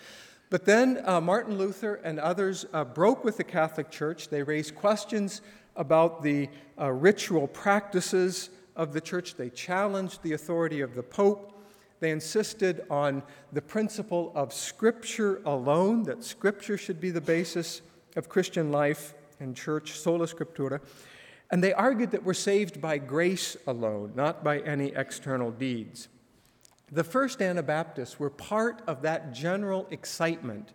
But 0.49 0.63
then 0.63 1.01
uh, 1.03 1.19
Martin 1.19 1.57
Luther 1.57 1.95
and 1.95 2.21
others 2.21 2.65
uh, 2.71 2.85
broke 2.85 3.25
with 3.25 3.35
the 3.35 3.43
Catholic 3.43 3.91
Church. 3.91 4.29
They 4.29 4.43
raised 4.43 4.75
questions 4.75 5.41
about 5.75 6.23
the 6.23 6.47
uh, 6.79 6.93
ritual 6.93 7.47
practices 7.47 8.49
of 8.77 8.93
the 8.93 9.01
church. 9.01 9.35
They 9.35 9.49
challenged 9.49 10.23
the 10.23 10.31
authority 10.31 10.79
of 10.79 10.95
the 10.95 11.03
Pope. 11.03 11.51
They 11.99 12.11
insisted 12.11 12.85
on 12.89 13.23
the 13.51 13.61
principle 13.61 14.31
of 14.35 14.53
Scripture 14.53 15.41
alone, 15.43 16.03
that 16.03 16.23
Scripture 16.23 16.77
should 16.77 17.01
be 17.01 17.09
the 17.09 17.19
basis 17.19 17.81
of 18.15 18.29
Christian 18.29 18.71
life 18.71 19.15
and 19.39 19.55
church, 19.55 19.93
sola 19.93 20.27
scriptura. 20.27 20.81
And 21.49 21.63
they 21.63 21.73
argued 21.73 22.11
that 22.11 22.23
we're 22.23 22.33
saved 22.33 22.81
by 22.81 22.97
grace 22.97 23.55
alone, 23.65 24.11
not 24.15 24.43
by 24.43 24.59
any 24.59 24.87
external 24.95 25.51
deeds. 25.51 26.09
The 26.91 27.03
first 27.03 27.41
Anabaptists 27.41 28.19
were 28.19 28.29
part 28.29 28.81
of 28.87 29.01
that 29.01 29.33
general 29.33 29.87
excitement 29.91 30.73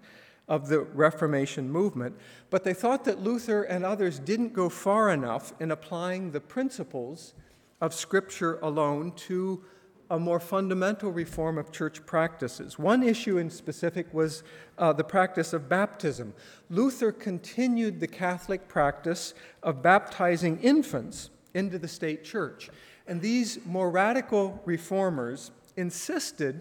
of 0.48 0.68
the 0.68 0.80
Reformation 0.80 1.70
movement, 1.70 2.16
but 2.50 2.64
they 2.64 2.74
thought 2.74 3.04
that 3.04 3.22
Luther 3.22 3.62
and 3.62 3.84
others 3.84 4.18
didn't 4.18 4.52
go 4.52 4.68
far 4.68 5.10
enough 5.10 5.52
in 5.60 5.70
applying 5.70 6.30
the 6.30 6.40
principles 6.40 7.34
of 7.80 7.94
Scripture 7.94 8.58
alone 8.60 9.12
to 9.12 9.64
a 10.12 10.18
more 10.18 10.38
fundamental 10.38 11.10
reform 11.10 11.56
of 11.56 11.72
church 11.72 12.04
practices. 12.04 12.78
One 12.78 13.02
issue 13.02 13.38
in 13.38 13.48
specific 13.48 14.12
was 14.12 14.42
uh, 14.76 14.92
the 14.92 15.02
practice 15.02 15.54
of 15.54 15.70
baptism. 15.70 16.34
Luther 16.68 17.12
continued 17.12 17.98
the 17.98 18.06
Catholic 18.06 18.68
practice 18.68 19.32
of 19.62 19.82
baptizing 19.82 20.60
infants 20.60 21.30
into 21.54 21.78
the 21.78 21.88
state 21.88 22.24
church. 22.24 22.68
And 23.06 23.22
these 23.22 23.58
more 23.64 23.90
radical 23.90 24.60
reformers 24.66 25.50
insisted 25.78 26.60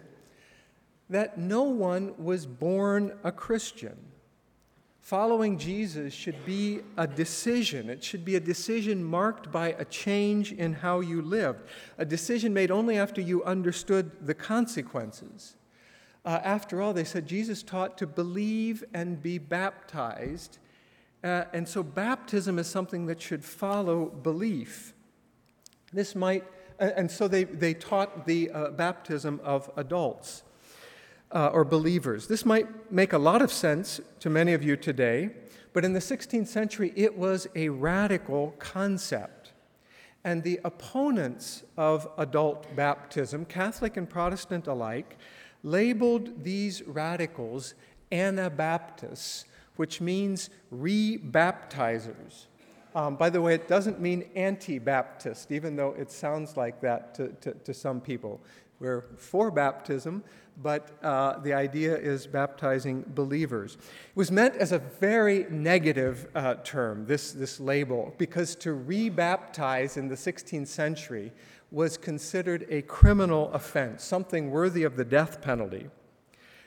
that 1.10 1.38
no 1.38 1.64
one 1.64 2.14
was 2.18 2.46
born 2.46 3.18
a 3.22 3.34
Christian. 3.34 3.98
Following 5.02 5.58
Jesus 5.58 6.14
should 6.14 6.46
be 6.46 6.82
a 6.96 7.08
decision. 7.08 7.90
It 7.90 8.04
should 8.04 8.24
be 8.24 8.36
a 8.36 8.40
decision 8.40 9.04
marked 9.04 9.52
by 9.52 9.70
a 9.70 9.84
change 9.84 10.54
in 10.54 10.74
how 10.74 11.00
you 11.00 11.24
lived, 11.24 11.64
a 11.98 12.06
decision 12.06 12.54
made 12.54 12.70
only 12.70 12.98
after 12.98 13.20
you 13.20 13.44
understood 13.44 14.12
the 14.22 14.36
consequences. 14.36 15.56
Uh, 16.24 16.40
after 16.44 16.84
all, 16.84 16.94
they 16.94 17.04
said 17.04 17.26
Jesus 17.26 17.64
taught 17.64 17.98
to 17.98 18.06
believe 18.06 18.84
and 18.94 19.22
be 19.24 19.40
baptized, 19.40 20.60
uh, 21.24 21.46
and 21.52 21.68
so 21.68 21.82
baptism 21.82 22.60
is 22.60 22.68
something 22.68 23.08
that 23.08 23.20
should 23.20 23.44
follow 23.44 24.06
belief. 24.06 24.94
This 25.92 26.14
might, 26.14 26.44
and 26.78 27.10
so 27.10 27.28
they, 27.28 27.46
they 27.46 27.74
taught 27.74 28.28
the 28.28 28.52
uh, 28.52 28.70
baptism 28.70 29.42
of 29.44 29.70
adults 29.78 30.44
uh, 31.34 31.48
or 31.54 31.64
believers. 31.64 32.28
This 32.28 32.46
might 32.46 32.92
make 32.92 33.14
a 33.14 33.18
lot 33.18 33.42
of 33.42 33.52
sense 33.52 34.02
to 34.20 34.30
many 34.30 34.54
of 34.54 34.64
you 34.64 34.76
today, 34.76 35.30
but 35.74 35.86
in 35.86 35.94
the 35.94 36.00
16th 36.00 36.48
century, 36.48 36.92
it 36.96 37.18
was 37.18 37.48
a 37.56 37.70
radical 37.70 38.54
concept. 38.60 39.54
And 40.24 40.44
the 40.44 40.60
opponents 40.64 41.64
of 41.78 42.08
adult 42.18 42.76
baptism, 42.76 43.46
Catholic 43.46 43.98
and 43.98 44.10
Protestant 44.10 44.68
alike, 44.68 45.18
labeled 45.64 46.44
these 46.44 46.84
radicals 46.84 47.74
Anabaptists, 48.12 49.46
which 49.78 50.02
means 50.02 50.50
re-baptizers. 50.70 52.46
Um, 52.94 53.16
by 53.16 53.30
the 53.30 53.42
way, 53.42 53.56
it 53.56 53.70
doesn't 53.70 54.02
mean 54.02 54.30
anti 54.36 54.78
Baptist, 54.78 55.52
even 55.52 55.78
though 55.78 55.96
it 55.98 56.12
sounds 56.12 56.58
like 56.58 56.82
that 56.82 57.16
to, 57.16 57.30
to, 57.42 57.54
to 57.54 57.74
some 57.74 58.02
people. 58.02 58.42
We're 58.82 59.06
for 59.16 59.52
baptism, 59.52 60.24
but 60.62 60.98
uh, 61.04 61.38
the 61.38 61.54
idea 61.54 61.96
is 61.96 62.26
baptizing 62.26 63.06
believers. 63.10 63.76
It 63.76 64.16
was 64.16 64.32
meant 64.32 64.56
as 64.56 64.72
a 64.72 64.80
very 64.80 65.46
negative 65.52 66.28
uh, 66.34 66.56
term, 66.64 67.06
this, 67.06 67.32
this 67.32 67.60
label, 67.60 68.16
because 68.18 68.56
to 68.56 68.70
rebaptize 68.70 69.98
in 69.98 70.08
the 70.08 70.16
16th 70.16 70.68
century 70.68 71.32
was 71.70 71.96
considered 71.96 72.66
a 72.70 72.82
criminal 72.82 73.52
offense, 73.54 74.04
something 74.04 74.50
worthy 74.50 74.84
of 74.84 74.96
the 74.96 75.06
death 75.06 75.42
penalty. 75.44 75.88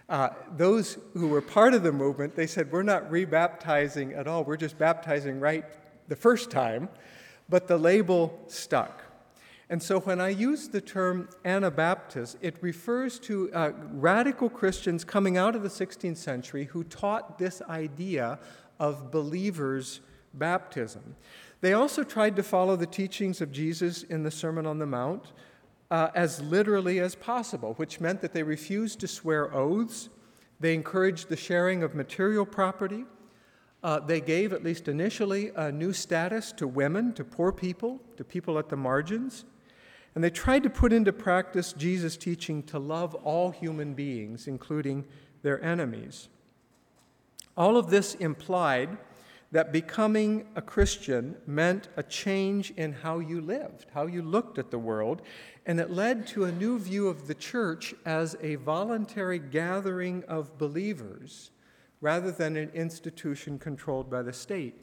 Uh, 0.09 0.29
those 0.57 0.99
who 1.15 1.27
were 1.27 1.43
part 1.43 1.75
of 1.75 1.83
the 1.83 1.93
movement, 1.93 2.37
they 2.37 2.47
said, 2.47 2.71
We're 2.71 2.85
not 2.85 3.11
rebaptizing 3.11 4.17
at 4.17 4.29
all, 4.29 4.45
we're 4.45 4.57
just 4.57 4.79
baptizing 4.79 5.41
right 5.41 5.65
the 6.07 6.17
first 6.17 6.49
time, 6.49 6.89
but 7.49 7.67
the 7.67 7.77
label 7.77 8.39
stuck. 8.47 9.04
And 9.75 9.83
so 9.83 9.99
when 9.99 10.21
I 10.21 10.29
use 10.29 10.69
the 10.69 10.81
term 10.81 11.29
Anabaptist, 11.45 12.39
it 12.41 12.55
refers 12.61 13.19
to 13.19 13.53
uh, 13.53 13.73
radical 13.91 14.49
Christians 14.49 15.03
coming 15.03 15.37
out 15.37 15.57
of 15.57 15.65
the 15.65 15.69
16th 15.69 16.17
century 16.17 16.67
who 16.67 16.85
taught 16.85 17.41
this 17.41 17.61
idea 17.63 18.39
of 18.79 19.11
believers' 19.11 19.99
baptism. 20.33 21.17
They 21.61 21.73
also 21.73 22.05
tried 22.05 22.37
to 22.37 22.45
follow 22.45 22.77
the 22.77 22.87
teachings 22.87 23.41
of 23.41 23.51
Jesus 23.51 24.05
in 24.05 24.23
the 24.23 24.31
Sermon 24.31 24.65
on 24.65 24.79
the 24.79 24.87
Mount 24.87 25.33
uh, 25.91 26.11
as 26.15 26.41
literally 26.41 27.01
as 27.01 27.17
possible, 27.17 27.75
which 27.75 28.01
meant 28.01 28.21
that 28.21 28.33
they 28.33 28.45
refused 28.45 29.01
to 29.01 29.09
swear 29.09 29.53
oaths, 29.53 30.09
they 30.61 30.73
encouraged 30.73 31.29
the 31.29 31.37
sharing 31.37 31.83
of 31.83 31.97
material 31.97 32.47
property. 32.47 33.07
Uh, 33.83 33.99
they 33.99 34.21
gave, 34.21 34.53
at 34.53 34.63
least 34.63 34.87
initially, 34.87 35.51
a 35.57 35.73
new 35.73 35.93
status 35.93 36.53
to 36.53 36.69
women, 36.69 37.13
to 37.15 37.25
poor 37.25 37.51
people, 37.51 38.01
to 38.17 38.23
people 38.23 38.57
at 38.57 38.69
the 38.69 38.77
margins. 38.77 39.45
And 40.15 40.23
they 40.23 40.31
tried 40.31 40.63
to 40.63 40.71
put 40.71 40.93
into 40.93 41.13
practice 41.13 41.73
Jesus' 41.73 42.17
teaching 42.17 42.63
to 42.65 42.79
love 42.79 43.15
all 43.17 43.51
human 43.51 43.95
beings, 43.95 44.47
including 44.47 45.05
their 45.43 45.63
enemies. 45.63 46.29
All 47.57 47.77
of 47.77 47.91
this 47.91 48.15
implied 48.15 48.97
that 49.53 49.73
becoming 49.73 50.47
a 50.57 50.63
Christian 50.63 51.37
meant 51.47 51.89
a 51.97 52.03
change 52.03 52.73
in 52.73 52.93
how 52.93 53.21
you 53.21 53.41
lived, 53.41 53.87
how 53.95 54.07
you 54.07 54.21
looked 54.21 54.59
at 54.59 54.71
the 54.73 54.79
world, 54.79 55.23
and 55.65 55.79
it 55.79 55.91
led 55.91 56.27
to 56.29 56.45
a 56.45 56.53
new 56.53 56.79
view 56.79 57.07
of 57.07 57.29
the 57.29 57.35
church 57.35 57.95
as 58.05 58.37
a 58.41 58.57
voluntary 58.57 59.39
gathering 59.39 60.25
of 60.25 60.59
believers 60.59 61.53
rather 62.01 62.33
than 62.33 62.57
an 62.57 62.71
institution 62.75 63.59
controlled 63.59 64.11
by 64.11 64.23
the 64.23 64.33
state. 64.33 64.75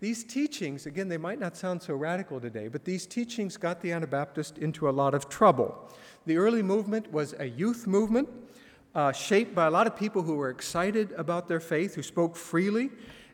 These 0.00 0.24
teachings, 0.24 0.86
again, 0.86 1.08
they 1.08 1.16
might 1.16 1.40
not 1.40 1.56
sound 1.56 1.82
so 1.82 1.94
radical 1.94 2.40
today, 2.40 2.68
but 2.68 2.84
these 2.84 3.04
teachings 3.04 3.56
got 3.56 3.80
the 3.80 3.90
Anabaptist 3.90 4.56
into 4.58 4.88
a 4.88 4.92
lot 4.92 5.12
of 5.12 5.28
trouble. 5.28 5.90
The 6.24 6.36
early 6.36 6.62
movement 6.62 7.12
was 7.12 7.34
a 7.38 7.46
youth 7.46 7.86
movement 7.86 8.28
uh, 8.94 9.10
shaped 9.10 9.54
by 9.56 9.66
a 9.66 9.70
lot 9.70 9.88
of 9.88 9.96
people 9.96 10.22
who 10.22 10.34
were 10.36 10.50
excited 10.50 11.12
about 11.12 11.48
their 11.48 11.58
faith, 11.58 11.96
who 11.96 12.02
spoke 12.02 12.36
freely, 12.36 12.90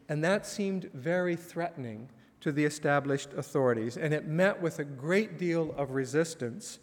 and 0.08 0.24
that 0.24 0.46
seemed 0.46 0.90
very 0.94 1.36
threatening 1.36 2.08
to 2.40 2.50
the 2.50 2.64
established 2.64 3.32
authorities. 3.34 3.96
And 3.96 4.14
it 4.14 4.26
met 4.26 4.60
with 4.60 4.78
a 4.78 4.84
great 4.84 5.38
deal 5.38 5.74
of 5.76 5.90
resistance, 5.90 6.78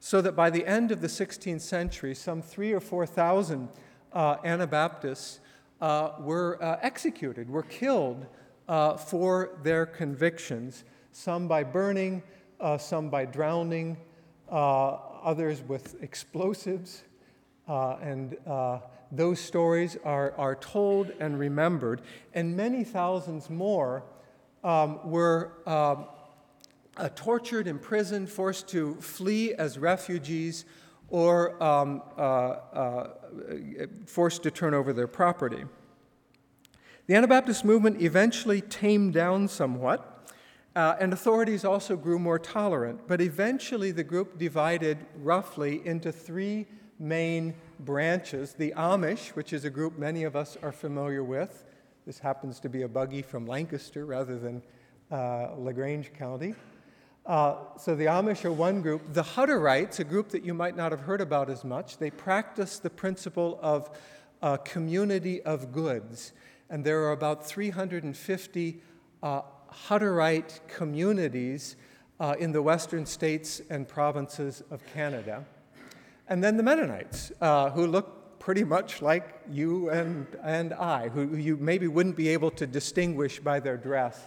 so 0.00 0.22
that 0.22 0.36
by 0.36 0.48
the 0.48 0.66
end 0.66 0.92
of 0.92 1.02
the 1.02 1.06
16th 1.08 1.60
century, 1.60 2.14
some 2.14 2.40
three 2.40 2.72
or 2.72 2.80
4,000 2.80 3.68
uh, 4.12 4.36
Anabaptists 4.44 5.40
uh, 5.80 6.12
were 6.20 6.62
uh, 6.62 6.78
executed, 6.80 7.50
were 7.50 7.62
killed 7.62 8.26
uh, 8.68 8.96
for 8.96 9.58
their 9.62 9.86
convictions, 9.86 10.84
some 11.12 11.48
by 11.48 11.62
burning, 11.64 12.22
uh, 12.60 12.78
some 12.78 13.08
by 13.08 13.24
drowning, 13.24 13.96
uh, 14.50 14.98
others 15.22 15.62
with 15.62 16.02
explosives. 16.02 17.02
Uh, 17.68 17.96
and 18.00 18.36
uh, 18.46 18.78
those 19.10 19.40
stories 19.40 19.96
are, 20.04 20.32
are 20.38 20.54
told 20.54 21.10
and 21.20 21.38
remembered. 21.38 22.02
And 22.34 22.56
many 22.56 22.84
thousands 22.84 23.50
more 23.50 24.04
um, 24.62 25.00
were 25.08 25.52
um, 25.66 26.06
uh, 26.96 27.08
tortured, 27.14 27.66
imprisoned, 27.66 28.30
forced 28.30 28.68
to 28.68 28.94
flee 28.96 29.52
as 29.54 29.78
refugees, 29.78 30.64
or 31.08 31.62
um, 31.62 32.02
forced 34.06 34.42
to 34.42 34.50
turn 34.50 34.74
over 34.74 34.92
their 34.92 35.06
property. 35.06 35.64
The 37.06 37.14
Anabaptist 37.14 37.64
movement 37.64 38.02
eventually 38.02 38.60
tamed 38.60 39.14
down 39.14 39.46
somewhat, 39.46 40.28
uh, 40.74 40.96
and 40.98 41.12
authorities 41.12 41.64
also 41.64 41.96
grew 41.96 42.18
more 42.18 42.40
tolerant. 42.40 43.06
But 43.06 43.20
eventually, 43.20 43.92
the 43.92 44.02
group 44.02 44.38
divided 44.38 44.98
roughly 45.22 45.86
into 45.86 46.10
three 46.10 46.66
main 46.98 47.54
branches 47.78 48.54
the 48.54 48.74
Amish, 48.76 49.36
which 49.36 49.52
is 49.52 49.64
a 49.64 49.70
group 49.70 49.96
many 49.96 50.24
of 50.24 50.34
us 50.34 50.56
are 50.64 50.72
familiar 50.72 51.22
with. 51.22 51.64
This 52.06 52.18
happens 52.18 52.58
to 52.58 52.68
be 52.68 52.82
a 52.82 52.88
buggy 52.88 53.22
from 53.22 53.46
Lancaster 53.46 54.04
rather 54.04 54.36
than 54.36 54.60
uh, 55.12 55.50
LaGrange 55.56 56.12
County. 56.12 56.56
Uh, 57.24 57.54
so 57.78 57.94
the 57.94 58.06
Amish 58.06 58.44
are 58.44 58.52
one 58.52 58.82
group. 58.82 59.12
The 59.12 59.22
Hutterites, 59.22 60.00
a 60.00 60.04
group 60.04 60.30
that 60.30 60.44
you 60.44 60.54
might 60.54 60.76
not 60.76 60.90
have 60.90 61.02
heard 61.02 61.20
about 61.20 61.50
as 61.50 61.62
much, 61.62 61.98
they 61.98 62.10
practice 62.10 62.80
the 62.80 62.90
principle 62.90 63.60
of 63.62 63.96
a 64.42 64.58
community 64.58 65.40
of 65.42 65.70
goods 65.70 66.32
and 66.70 66.84
there 66.84 67.02
are 67.04 67.12
about 67.12 67.46
350 67.46 68.80
uh, 69.22 69.42
Hutterite 69.88 70.60
communities 70.68 71.76
uh, 72.18 72.34
in 72.38 72.52
the 72.52 72.62
western 72.62 73.06
states 73.06 73.60
and 73.70 73.86
provinces 73.86 74.62
of 74.70 74.82
Canada. 74.92 75.44
And 76.28 76.42
then 76.42 76.56
the 76.56 76.62
Mennonites, 76.62 77.30
uh, 77.40 77.70
who 77.70 77.86
look 77.86 78.38
pretty 78.38 78.64
much 78.64 79.02
like 79.02 79.40
you 79.50 79.90
and, 79.90 80.26
and 80.42 80.72
I, 80.72 81.08
who 81.08 81.36
you 81.36 81.56
maybe 81.56 81.88
wouldn't 81.88 82.16
be 82.16 82.28
able 82.28 82.50
to 82.52 82.66
distinguish 82.66 83.38
by 83.40 83.60
their 83.60 83.76
dress, 83.76 84.20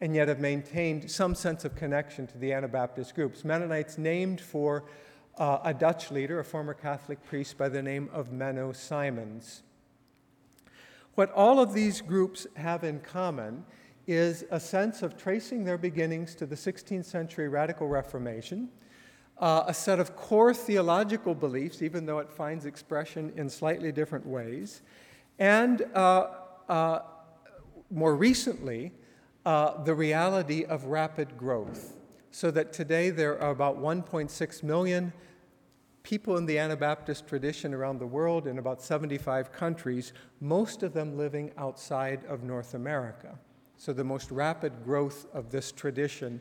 and 0.00 0.14
yet 0.14 0.28
have 0.28 0.40
maintained 0.40 1.10
some 1.10 1.34
sense 1.34 1.64
of 1.64 1.74
connection 1.74 2.26
to 2.26 2.38
the 2.38 2.52
Anabaptist 2.52 3.14
groups. 3.14 3.44
Mennonites 3.44 3.96
named 3.96 4.40
for 4.40 4.84
uh, 5.38 5.58
a 5.64 5.74
Dutch 5.74 6.10
leader, 6.10 6.40
a 6.40 6.44
former 6.44 6.74
Catholic 6.74 7.24
priest 7.24 7.56
by 7.56 7.68
the 7.68 7.82
name 7.82 8.10
of 8.12 8.30
Menno 8.30 8.74
Simons. 8.74 9.62
What 11.14 11.30
all 11.32 11.60
of 11.60 11.72
these 11.72 12.00
groups 12.00 12.46
have 12.56 12.82
in 12.82 12.98
common 12.98 13.64
is 14.06 14.44
a 14.50 14.58
sense 14.58 15.02
of 15.02 15.16
tracing 15.16 15.64
their 15.64 15.78
beginnings 15.78 16.34
to 16.34 16.46
the 16.46 16.56
16th 16.56 17.04
century 17.04 17.48
Radical 17.48 17.86
Reformation, 17.86 18.68
uh, 19.38 19.62
a 19.66 19.74
set 19.74 20.00
of 20.00 20.16
core 20.16 20.52
theological 20.52 21.34
beliefs, 21.34 21.82
even 21.82 22.04
though 22.04 22.18
it 22.18 22.30
finds 22.30 22.66
expression 22.66 23.32
in 23.36 23.48
slightly 23.48 23.92
different 23.92 24.26
ways, 24.26 24.82
and 25.38 25.82
uh, 25.94 26.26
uh, 26.68 26.98
more 27.90 28.16
recently, 28.16 28.92
uh, 29.46 29.82
the 29.84 29.94
reality 29.94 30.64
of 30.64 30.86
rapid 30.86 31.36
growth. 31.36 31.96
So 32.32 32.50
that 32.50 32.72
today 32.72 33.10
there 33.10 33.40
are 33.40 33.50
about 33.50 33.80
1.6 33.80 34.62
million 34.64 35.12
people 36.04 36.36
in 36.36 36.44
the 36.46 36.58
Anabaptist 36.58 37.26
tradition 37.26 37.74
around 37.74 37.98
the 37.98 38.06
world 38.06 38.46
in 38.46 38.58
about 38.58 38.80
75 38.80 39.50
countries, 39.50 40.12
most 40.40 40.82
of 40.82 40.92
them 40.92 41.16
living 41.16 41.50
outside 41.56 42.24
of 42.26 42.44
North 42.44 42.74
America. 42.74 43.36
So, 43.78 43.92
the 43.92 44.04
most 44.04 44.30
rapid 44.30 44.84
growth 44.84 45.26
of 45.34 45.50
this 45.50 45.72
tradition 45.72 46.40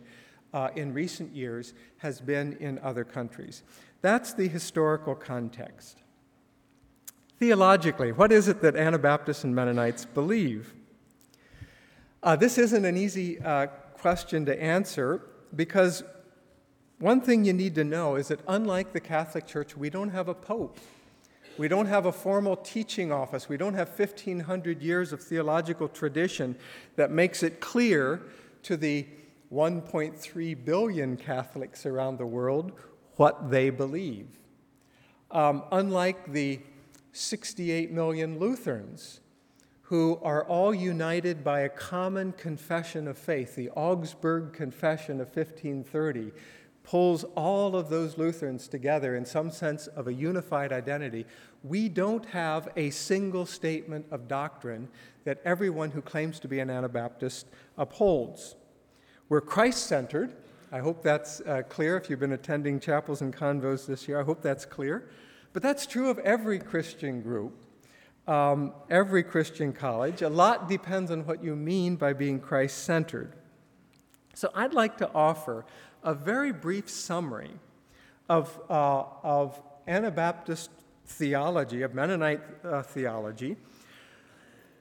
uh, 0.53 0.70
in 0.75 0.93
recent 0.93 1.34
years 1.34 1.74
has 1.98 2.22
been 2.22 2.58
in 2.60 2.77
other 2.79 3.03
countries. 3.03 3.63
That's 4.01 4.34
the 4.34 4.48
historical 4.48 5.15
context. 5.15 5.98
Theologically, 7.39 8.12
what 8.12 8.32
is 8.32 8.48
it 8.48 8.62
that 8.62 8.75
Anabaptists 8.75 9.43
and 9.43 9.55
Mennonites 9.55 10.05
believe? 10.05 10.74
Uh, 12.22 12.36
this 12.36 12.58
isn't 12.58 12.86
an 12.86 12.98
easy 12.98 13.39
uh, 13.39 13.67
question 13.93 14.46
to 14.46 14.62
answer 14.62 15.22
because 15.55 16.03
one 17.04 17.20
thing 17.20 17.44
you 17.44 17.52
need 17.52 17.76
to 17.76 17.84
know 17.84 18.16
is 18.16 18.30
that 18.30 18.40
unlike 18.48 18.94
the 18.94 19.00
Catholic 19.02 19.46
Church, 19.46 19.76
we 19.76 19.90
don't 19.90 20.12
have 20.12 20.30
a 20.30 20.34
pope. 20.34 20.80
We 21.58 21.68
don't 21.68 21.88
have 21.88 22.06
a 22.06 22.14
formal 22.14 22.56
teaching 22.56 23.12
office. 23.12 23.50
We 23.50 23.58
don't 23.58 23.74
have 23.74 23.90
1,500 23.90 24.82
years 24.82 25.12
of 25.12 25.22
theological 25.22 25.90
tradition 25.90 26.56
that 26.96 27.12
makes 27.12 27.44
it 27.44 27.60
clear 27.60 28.22
to 28.64 28.78
the 28.78 29.06
1.3 29.52 30.66
billion 30.66 31.18
Catholics 31.18 31.86
around 31.86 32.20
the 32.20 32.26
world 32.26 32.72
what 33.18 33.52
they 33.52 33.70
believe. 33.70 34.40
Um, 35.30 35.64
unlike 35.74 36.32
the 36.32 36.62
68 37.12 37.92
million 37.92 38.40
Lutherans, 38.40 39.20
who 39.82 40.20
are 40.24 40.46
all 40.46 40.74
united 40.74 41.44
by 41.44 41.60
a 41.60 41.70
common 41.70 42.32
confession 42.32 43.10
of 43.10 43.18
faith, 43.18 43.56
the 43.56 43.70
Augsburg 43.72 44.54
Confession 44.54 45.20
of 45.20 45.28
1530, 45.28 46.32
pulls 46.84 47.24
all 47.36 47.75
of 47.75 47.90
those 47.90 48.18
Lutherans 48.18 48.68
together 48.68 49.16
in 49.16 49.25
some 49.25 49.50
sense 49.50 49.88
of 49.88 50.08
a 50.08 50.13
unified 50.13 50.72
identity, 50.72 51.25
we 51.63 51.88
don't 51.88 52.25
have 52.28 52.70
a 52.75 52.90
single 52.90 53.46
statement 53.46 54.06
of 54.12 54.28
doctrine 54.28 54.90
that 55.24 55.42
everyone 55.46 55.92
who 55.92 56.02
claims 56.02 56.40
to 56.42 56.48
be 56.48 56.60
an 56.60 56.70
Anabaptist 56.70 57.48
upholds. 57.78 58.56
We're 59.30 59.42
Christ 59.42 59.88
centered. 59.88 60.34
I 60.72 60.80
hope 60.80 61.02
that's 61.02 61.40
uh, 61.42 61.62
clear. 61.70 61.96
If 61.98 62.10
you've 62.10 62.20
been 62.20 62.34
attending 62.34 62.80
chapels 62.80 63.22
and 63.22 63.34
convos 63.34 63.86
this 63.86 64.08
year, 64.08 64.20
I 64.20 64.24
hope 64.24 64.42
that's 64.42 64.66
clear. 64.66 65.10
But 65.54 65.63
that's 65.63 65.86
true 65.86 66.10
of 66.10 66.19
every 66.19 66.60
Christian 66.60 67.22
group, 67.22 67.56
um, 68.28 68.74
every 68.89 69.24
Christian 69.24 69.72
college. 69.72 70.22
A 70.22 70.30
lot 70.30 70.67
depends 70.67 71.12
on 71.12 71.26
what 71.26 71.43
you 71.43 71.56
mean 71.56 71.96
by 71.96 72.12
being 72.12 72.39
Christ 72.39 72.84
centered. 72.84 73.34
So 74.34 74.50
I'd 74.56 74.74
like 74.74 74.98
to 74.98 75.10
offer 75.13 75.63
a 76.04 76.13
very 76.13 76.52
brief 76.52 76.89
summary 76.89 77.52
of, 78.30 78.60
uh, 78.70 79.04
of 79.24 79.62
Anabaptist 79.88 80.70
theology, 81.06 81.82
of 81.82 81.94
Mennonite 81.94 82.42
uh, 82.63 82.82
theology, 82.84 83.58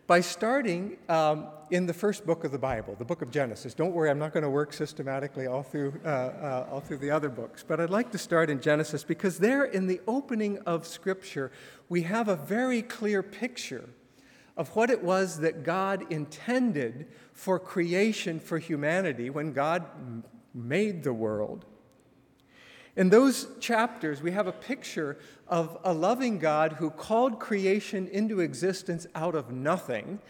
by 0.06 0.20
starting 0.20 0.98
um, 1.08 1.46
in 1.70 1.86
the 1.86 1.94
first 1.94 2.26
book 2.26 2.44
of 2.44 2.52
the 2.52 2.58
Bible, 2.58 2.94
the 2.98 3.04
book 3.04 3.22
of 3.22 3.30
Genesis. 3.30 3.72
Don't 3.72 3.92
worry, 3.92 4.10
I'm 4.10 4.18
not 4.18 4.32
going 4.32 4.42
to 4.42 4.50
work 4.50 4.72
systematically 4.72 5.46
all 5.46 5.62
through, 5.62 5.98
uh, 6.04 6.08
uh, 6.08 6.68
all 6.70 6.80
through 6.80 6.98
the 6.98 7.10
other 7.10 7.28
books, 7.28 7.64
but 7.66 7.80
I'd 7.80 7.90
like 7.90 8.10
to 8.12 8.18
start 8.18 8.50
in 8.50 8.60
Genesis 8.60 9.04
because 9.04 9.38
there, 9.38 9.64
in 9.64 9.86
the 9.86 10.00
opening 10.06 10.58
of 10.66 10.86
Scripture, 10.86 11.50
we 11.88 12.02
have 12.02 12.28
a 12.28 12.36
very 12.36 12.82
clear 12.82 13.22
picture 13.22 13.88
of 14.56 14.68
what 14.76 14.90
it 14.90 15.02
was 15.02 15.38
that 15.40 15.62
God 15.62 16.04
intended 16.12 17.06
for 17.32 17.58
creation 17.58 18.38
for 18.38 18.58
humanity 18.58 19.30
when 19.30 19.52
God 19.52 19.84
made 20.54 21.02
the 21.02 21.12
world. 21.12 21.64
In 22.94 23.08
those 23.08 23.48
chapters, 23.58 24.20
we 24.20 24.32
have 24.32 24.46
a 24.46 24.52
picture 24.52 25.18
of 25.48 25.78
a 25.82 25.94
loving 25.94 26.38
God 26.38 26.74
who 26.74 26.90
called 26.90 27.40
creation 27.40 28.06
into 28.08 28.40
existence 28.40 29.06
out 29.14 29.34
of 29.34 29.50
nothing, 29.50 30.20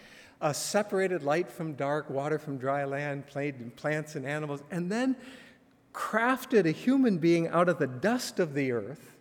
uh, 0.40 0.52
separated 0.52 1.22
light 1.24 1.50
from 1.50 1.74
dark, 1.74 2.08
water 2.08 2.38
from 2.38 2.58
dry 2.58 2.85
land, 2.85 3.24
plants 3.26 4.14
and 4.14 4.26
animals, 4.26 4.62
and 4.70 4.90
then 4.90 5.16
crafted 5.92 6.64
a 6.66 6.70
human 6.70 7.18
being 7.18 7.48
out 7.48 7.68
of 7.68 7.78
the 7.78 7.87
dust 7.87 8.38
of 8.38 8.54
the 8.54 8.72
earth 8.72 9.16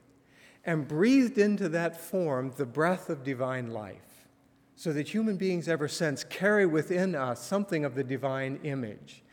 and 0.64 0.88
breathed 0.88 1.38
into 1.38 1.68
that 1.70 2.00
form 2.00 2.54
the 2.58 2.66
breath 2.66 3.10
of 3.10 3.24
divine 3.24 3.72
life, 3.72 4.28
so 4.76 4.94
that 4.94 5.08
human 5.08 5.36
beings 5.36 5.68
ever 5.68 5.88
since 5.88 6.24
carry 6.24 6.66
within 6.68 7.16
us 7.16 7.44
something 7.44 7.84
of 7.84 7.96
the 7.96 8.04
divine 8.04 8.60
image. 8.64 9.24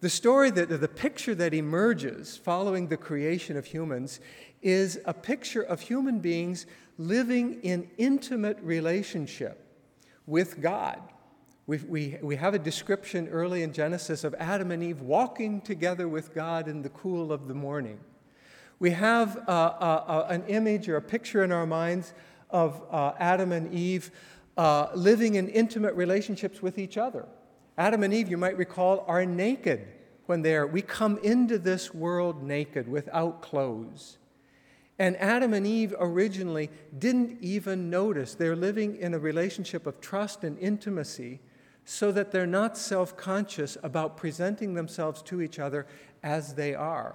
The 0.00 0.08
story 0.08 0.52
that 0.52 0.68
the 0.68 0.88
picture 0.88 1.34
that 1.34 1.52
emerges 1.52 2.36
following 2.36 2.86
the 2.86 2.96
creation 2.96 3.56
of 3.56 3.66
humans 3.66 4.20
is 4.62 5.00
a 5.04 5.12
picture 5.12 5.62
of 5.62 5.80
human 5.80 6.20
beings 6.20 6.66
living 6.98 7.60
in 7.62 7.90
intimate 7.98 8.58
relationship 8.62 9.64
with 10.24 10.60
God. 10.60 11.00
We, 11.66 11.78
we, 11.78 12.18
we 12.22 12.36
have 12.36 12.54
a 12.54 12.60
description 12.60 13.26
early 13.28 13.64
in 13.64 13.72
Genesis 13.72 14.22
of 14.22 14.36
Adam 14.38 14.70
and 14.70 14.84
Eve 14.84 15.00
walking 15.00 15.60
together 15.60 16.08
with 16.08 16.32
God 16.32 16.68
in 16.68 16.82
the 16.82 16.90
cool 16.90 17.32
of 17.32 17.48
the 17.48 17.54
morning. 17.54 17.98
We 18.78 18.92
have 18.92 19.36
uh, 19.36 19.50
uh, 19.50 20.04
uh, 20.06 20.26
an 20.30 20.44
image 20.46 20.88
or 20.88 20.96
a 20.96 21.02
picture 21.02 21.42
in 21.42 21.50
our 21.50 21.66
minds 21.66 22.14
of 22.50 22.80
uh, 22.92 23.14
Adam 23.18 23.50
and 23.50 23.74
Eve 23.74 24.12
uh, 24.56 24.88
living 24.94 25.34
in 25.34 25.48
intimate 25.48 25.94
relationships 25.94 26.62
with 26.62 26.78
each 26.78 26.96
other. 26.96 27.26
Adam 27.78 28.02
and 28.02 28.12
Eve, 28.12 28.28
you 28.28 28.36
might 28.36 28.58
recall, 28.58 29.04
are 29.06 29.24
naked 29.24 29.86
when 30.26 30.42
they 30.42 30.56
are. 30.56 30.66
We 30.66 30.82
come 30.82 31.16
into 31.18 31.58
this 31.58 31.94
world 31.94 32.42
naked, 32.42 32.88
without 32.88 33.40
clothes. 33.40 34.18
And 34.98 35.16
Adam 35.18 35.54
and 35.54 35.64
Eve 35.64 35.94
originally 36.00 36.70
didn't 36.98 37.38
even 37.40 37.88
notice. 37.88 38.34
They're 38.34 38.56
living 38.56 38.96
in 38.96 39.14
a 39.14 39.18
relationship 39.18 39.86
of 39.86 40.00
trust 40.00 40.42
and 40.42 40.58
intimacy 40.58 41.38
so 41.84 42.10
that 42.10 42.32
they're 42.32 42.48
not 42.48 42.76
self 42.76 43.16
conscious 43.16 43.78
about 43.84 44.16
presenting 44.16 44.74
themselves 44.74 45.22
to 45.22 45.40
each 45.40 45.60
other 45.60 45.86
as 46.24 46.54
they 46.54 46.74
are. 46.74 47.14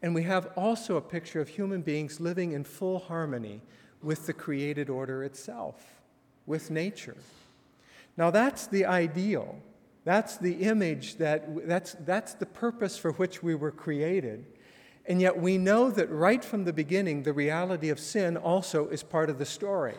And 0.00 0.14
we 0.14 0.22
have 0.22 0.48
also 0.56 0.96
a 0.96 1.02
picture 1.02 1.40
of 1.40 1.48
human 1.48 1.82
beings 1.82 2.18
living 2.18 2.52
in 2.52 2.64
full 2.64 2.98
harmony 2.98 3.60
with 4.02 4.24
the 4.24 4.32
created 4.32 4.88
order 4.88 5.22
itself, 5.22 6.00
with 6.46 6.70
nature. 6.70 7.18
Now, 8.20 8.30
that's 8.30 8.66
the 8.66 8.84
ideal. 8.84 9.56
That's 10.04 10.36
the 10.36 10.52
image, 10.52 11.16
that, 11.16 11.66
that's, 11.66 11.96
that's 12.00 12.34
the 12.34 12.44
purpose 12.44 12.98
for 12.98 13.12
which 13.12 13.42
we 13.42 13.54
were 13.54 13.70
created. 13.70 14.44
And 15.06 15.22
yet 15.22 15.40
we 15.40 15.56
know 15.56 15.90
that 15.90 16.10
right 16.10 16.44
from 16.44 16.64
the 16.64 16.72
beginning, 16.74 17.22
the 17.22 17.32
reality 17.32 17.88
of 17.88 17.98
sin 17.98 18.36
also 18.36 18.88
is 18.88 19.02
part 19.02 19.30
of 19.30 19.38
the 19.38 19.46
story. 19.46 19.94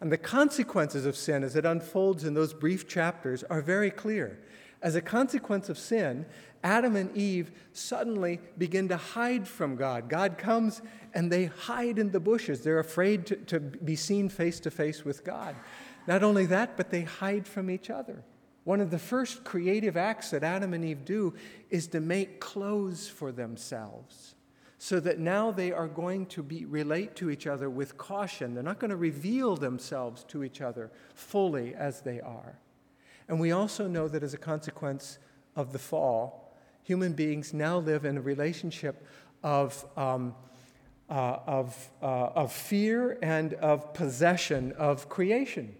And 0.00 0.12
the 0.12 0.16
consequences 0.16 1.04
of 1.04 1.16
sin, 1.16 1.42
as 1.42 1.56
it 1.56 1.64
unfolds 1.64 2.22
in 2.22 2.34
those 2.34 2.54
brief 2.54 2.86
chapters, 2.86 3.42
are 3.42 3.60
very 3.60 3.90
clear. 3.90 4.38
As 4.80 4.94
a 4.94 5.00
consequence 5.00 5.68
of 5.68 5.76
sin, 5.76 6.26
Adam 6.62 6.94
and 6.94 7.14
Eve 7.16 7.50
suddenly 7.72 8.38
begin 8.56 8.86
to 8.88 8.96
hide 8.96 9.48
from 9.48 9.74
God. 9.74 10.08
God 10.08 10.38
comes 10.38 10.80
and 11.12 11.32
they 11.32 11.46
hide 11.46 11.98
in 11.98 12.12
the 12.12 12.20
bushes. 12.20 12.60
They're 12.60 12.78
afraid 12.78 13.26
to, 13.26 13.36
to 13.36 13.58
be 13.58 13.96
seen 13.96 14.28
face 14.28 14.60
to 14.60 14.70
face 14.70 15.04
with 15.04 15.24
God. 15.24 15.56
Not 16.06 16.22
only 16.22 16.46
that, 16.46 16.76
but 16.76 16.90
they 16.90 17.02
hide 17.02 17.46
from 17.46 17.70
each 17.70 17.90
other. 17.90 18.24
One 18.64 18.80
of 18.80 18.90
the 18.90 18.98
first 18.98 19.44
creative 19.44 19.96
acts 19.96 20.30
that 20.30 20.42
Adam 20.42 20.72
and 20.72 20.84
Eve 20.84 21.04
do 21.04 21.34
is 21.70 21.86
to 21.88 22.00
make 22.00 22.40
clothes 22.40 23.08
for 23.08 23.30
themselves 23.30 24.34
so 24.78 25.00
that 25.00 25.18
now 25.18 25.50
they 25.50 25.72
are 25.72 25.88
going 25.88 26.26
to 26.26 26.42
be, 26.42 26.64
relate 26.64 27.14
to 27.16 27.30
each 27.30 27.46
other 27.46 27.70
with 27.70 27.96
caution. 27.96 28.54
They're 28.54 28.62
not 28.62 28.78
going 28.78 28.90
to 28.90 28.96
reveal 28.96 29.56
themselves 29.56 30.24
to 30.24 30.44
each 30.44 30.60
other 30.60 30.90
fully 31.14 31.74
as 31.74 32.00
they 32.02 32.20
are. 32.20 32.58
And 33.28 33.40
we 33.40 33.52
also 33.52 33.86
know 33.86 34.08
that 34.08 34.22
as 34.22 34.34
a 34.34 34.38
consequence 34.38 35.18
of 35.56 35.72
the 35.72 35.78
fall, 35.78 36.54
human 36.82 37.14
beings 37.14 37.54
now 37.54 37.78
live 37.78 38.04
in 38.04 38.18
a 38.18 38.20
relationship 38.20 39.06
of, 39.42 39.86
um, 39.96 40.34
uh, 41.08 41.38
of, 41.46 41.90
uh, 42.02 42.06
of 42.34 42.52
fear 42.52 43.18
and 43.22 43.54
of 43.54 43.94
possession 43.94 44.72
of 44.72 45.08
creation. 45.08 45.74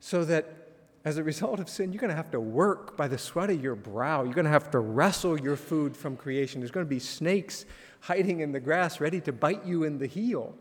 So 0.00 0.24
that 0.24 0.66
as 1.06 1.18
a 1.18 1.22
result 1.22 1.60
of 1.60 1.68
sin, 1.68 1.92
you're 1.92 2.00
going 2.00 2.10
to 2.10 2.16
have 2.16 2.32
to 2.32 2.40
work 2.40 2.96
by 2.96 3.06
the 3.06 3.16
sweat 3.16 3.48
of 3.48 3.62
your 3.62 3.76
brow. 3.76 4.24
You're 4.24 4.34
going 4.34 4.44
to 4.44 4.50
have 4.50 4.72
to 4.72 4.80
wrestle 4.80 5.40
your 5.40 5.54
food 5.54 5.96
from 5.96 6.16
creation. 6.16 6.60
There's 6.60 6.72
going 6.72 6.84
to 6.84 6.90
be 6.90 6.98
snakes 6.98 7.64
hiding 8.00 8.40
in 8.40 8.50
the 8.50 8.58
grass 8.58 9.00
ready 9.00 9.20
to 9.20 9.32
bite 9.32 9.64
you 9.64 9.84
in 9.84 9.98
the 9.98 10.08
heel. 10.08 10.52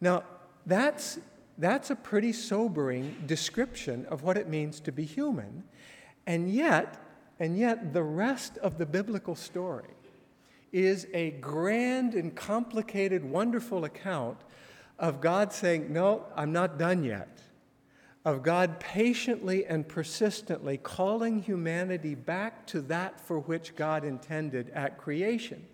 Now, 0.00 0.24
that's, 0.66 1.20
that's 1.56 1.90
a 1.90 1.94
pretty 1.94 2.32
sobering 2.32 3.14
description 3.26 4.06
of 4.06 4.24
what 4.24 4.36
it 4.36 4.48
means 4.48 4.80
to 4.80 4.90
be 4.90 5.04
human. 5.04 5.62
And 6.26 6.50
yet, 6.50 7.00
and 7.38 7.56
yet, 7.56 7.92
the 7.92 8.02
rest 8.02 8.58
of 8.58 8.76
the 8.76 8.86
biblical 8.86 9.36
story 9.36 9.94
is 10.72 11.06
a 11.14 11.30
grand 11.30 12.14
and 12.14 12.34
complicated, 12.34 13.24
wonderful 13.24 13.84
account 13.84 14.38
of 14.98 15.20
God 15.20 15.52
saying, 15.52 15.92
No, 15.92 16.24
I'm 16.34 16.50
not 16.50 16.76
done 16.76 17.04
yet 17.04 17.40
of 18.28 18.42
God 18.42 18.78
patiently 18.78 19.64
and 19.64 19.88
persistently 19.88 20.76
calling 20.76 21.42
humanity 21.42 22.14
back 22.14 22.66
to 22.66 22.82
that 22.82 23.18
for 23.18 23.38
which 23.38 23.74
God 23.74 24.04
intended 24.04 24.68
at 24.70 24.98
creation. 24.98 25.64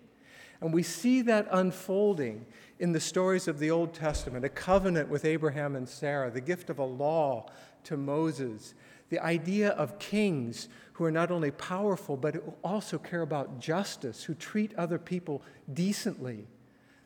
And 0.61 0.73
we 0.73 0.81
see 0.81 1.21
that 1.23 1.49
unfolding 1.51 2.45
in 2.79 2.93
the 2.93 2.99
stories 3.01 3.49
of 3.49 3.59
the 3.59 3.71
Old 3.71 3.93
Testament 3.93 4.45
a 4.45 4.49
covenant 4.49 5.09
with 5.09 5.25
Abraham 5.25 5.75
and 5.75 5.87
Sarah, 5.87 6.31
the 6.31 6.39
gift 6.39 6.69
of 6.69 6.79
a 6.79 6.85
law 6.85 7.51
to 7.83 7.97
Moses, 7.97 8.73
the 9.09 9.19
idea 9.19 9.71
of 9.71 9.99
kings 9.99 10.69
who 10.93 11.03
are 11.03 11.11
not 11.11 11.31
only 11.31 11.51
powerful, 11.51 12.15
but 12.15 12.41
also 12.63 12.97
care 12.97 13.21
about 13.21 13.59
justice, 13.59 14.23
who 14.23 14.33
treat 14.33 14.73
other 14.75 14.97
people 14.97 15.41
decently 15.73 16.47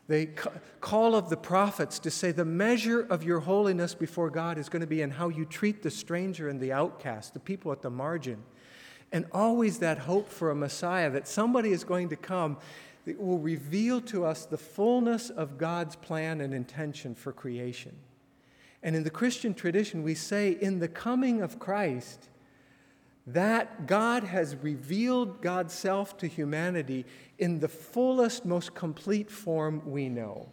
the 0.10 0.28
call 0.82 1.16
of 1.16 1.30
the 1.30 1.38
prophets 1.38 2.00
to 2.00 2.10
say 2.10 2.32
the 2.32 2.44
measure 2.44 3.00
of 3.00 3.24
your 3.24 3.42
holiness 3.42 3.94
before 3.94 4.32
God 4.32 4.58
is 4.58 4.68
going 4.68 4.82
to 4.82 4.88
be 4.88 5.04
in 5.04 5.12
how 5.12 5.30
you 5.30 5.46
treat 5.46 5.84
the 5.84 5.92
stranger 5.92 6.50
and 6.50 6.60
the 6.60 6.74
outcast, 6.74 7.36
the 7.36 7.40
people 7.40 7.72
at 7.72 7.84
the 7.84 7.92
margin. 7.92 8.44
And 9.12 9.28
always 9.32 9.78
that 9.80 10.00
hope 10.00 10.28
for 10.28 10.50
a 10.50 10.56
Messiah 10.56 11.12
that 11.12 11.28
somebody 11.28 11.72
is 11.72 11.84
going 11.84 12.10
to 12.10 12.16
come 12.16 12.58
that 13.06 13.20
will 13.20 13.38
reveal 13.38 14.02
to 14.02 14.26
us 14.26 14.48
the 14.48 14.58
fullness 14.58 15.30
of 15.30 15.60
God's 15.60 15.96
plan 15.96 16.42
and 16.42 16.56
intention 16.56 17.14
for 17.14 17.32
creation. 17.32 17.96
And 18.82 18.96
in 18.96 19.04
the 19.04 19.12
Christian 19.12 19.54
tradition, 19.54 20.02
we 20.02 20.16
say, 20.16 20.58
in 20.60 20.80
the 20.80 20.88
coming 20.88 21.44
of 21.44 21.60
Christ, 21.60 22.30
that 23.34 23.88
God 23.88 24.24
has 24.24 24.56
revealed 24.56 25.42
God's 25.42 25.74
self 25.74 26.18
to 26.18 26.28
humanity 26.28 27.06
in 27.38 27.60
the 27.60 27.68
fullest, 27.68 28.46
most 28.46 28.74
complete 28.74 29.30
form 29.30 29.82
we 29.86 30.10
know. 30.10 30.50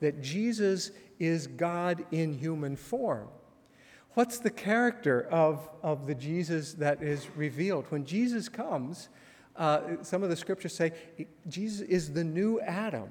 That 0.00 0.22
Jesus 0.22 0.90
is 1.18 1.46
God 1.46 2.04
in 2.10 2.32
human 2.32 2.76
form. 2.76 3.28
What's 4.14 4.38
the 4.38 4.50
character 4.50 5.28
of, 5.30 5.68
of 5.82 6.06
the 6.06 6.14
Jesus 6.14 6.74
that 6.74 7.02
is 7.02 7.26
revealed? 7.36 7.86
When 7.90 8.04
Jesus 8.04 8.48
comes, 8.48 9.10
uh, 9.56 10.02
some 10.02 10.22
of 10.22 10.30
the 10.30 10.36
scriptures 10.36 10.74
say 10.74 10.92
Jesus 11.48 11.80
is 11.80 12.12
the 12.12 12.24
new 12.24 12.60
Adam 12.60 13.10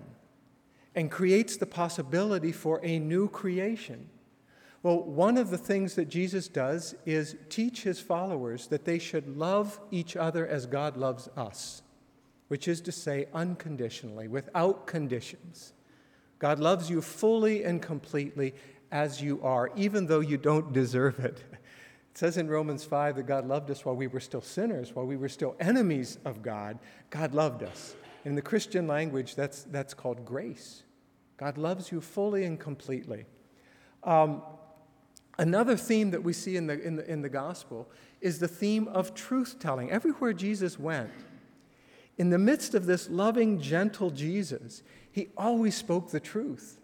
and 0.95 1.11
creates 1.11 1.57
the 1.57 1.65
possibility 1.65 2.51
for 2.51 2.79
a 2.83 2.97
new 2.97 3.27
creation. 3.27 4.09
Well, 4.86 5.02
one 5.02 5.39
of 5.39 5.50
the 5.50 5.58
things 5.58 5.95
that 5.95 6.10
Jesus 6.10 6.48
does 6.48 6.93
is 7.08 7.36
teach 7.50 7.82
his 7.82 8.00
followers 8.00 8.67
that 8.67 8.86
they 8.86 9.00
should 9.00 9.36
love 9.36 9.80
each 9.89 10.15
other 10.15 10.45
as 10.45 10.67
God 10.67 10.95
loves 10.95 11.28
us, 11.36 11.82
which 12.50 12.67
is 12.67 12.82
to 12.82 12.91
say, 12.91 13.26
unconditionally, 13.34 14.28
without 14.28 14.86
conditions. 14.86 15.74
God 16.38 16.60
loves 16.60 16.88
you 16.88 17.02
fully 17.02 17.63
and 17.63 17.82
completely 17.82 18.54
as 18.91 19.24
you 19.24 19.41
are, 19.41 19.71
even 19.76 20.06
though 20.06 20.19
you 20.19 20.38
don't 20.38 20.71
deserve 20.71 21.17
it. 21.19 21.43
It 21.52 22.17
says 22.19 22.38
in 22.38 22.48
Romans 22.48 22.84
5 22.84 23.15
that 23.15 23.24
God 23.24 23.48
loved 23.48 23.71
us 23.71 23.84
while 23.84 23.95
we 23.95 24.06
were 24.06 24.19
still 24.19 24.39
sinners, 24.39 24.93
while 24.93 25.08
we 25.08 25.17
were 25.17 25.30
still 25.30 25.56
enemies 25.60 26.19
of 26.26 26.43
God. 26.43 26.78
God 27.10 27.34
loved 27.34 27.63
us. 27.63 27.95
In 28.24 28.36
the 28.36 28.41
Christian 28.43 28.86
language, 28.86 29.34
that's, 29.34 29.63
that's 29.63 29.95
called 29.95 30.26
grace. 30.26 30.84
God 31.38 31.58
loves 31.58 31.91
you 31.91 32.02
fully 32.02 32.43
and 32.43 32.60
completely. 32.60 33.26
Um, 34.04 34.43
Another 35.38 35.76
theme 35.76 36.12
that 36.12 36.24
we 36.24 36.34
see 36.34 36.56
in 36.56 36.67
the, 36.67 36.82
in 36.82 36.95
the, 36.95 37.12
in 37.12 37.21
the 37.21 37.30
gospel 37.30 37.89
is 38.21 38.39
the 38.39 38.48
theme 38.48 38.88
of 38.88 39.13
truth 39.13 39.58
telling. 39.60 39.91
Everywhere 39.91 40.34
Jesus 40.34 40.80
went, 40.80 41.10
in 42.17 42.30
the 42.30 42.38
midst 42.38 42.74
of 42.74 42.86
this 42.86 43.10
loving, 43.10 43.60
gentle 43.60 44.10
Jesus, 44.10 44.82
he 45.12 45.28
always 45.36 45.76
spoke 45.76 46.12
the 46.12 46.19
truth. 46.19 46.80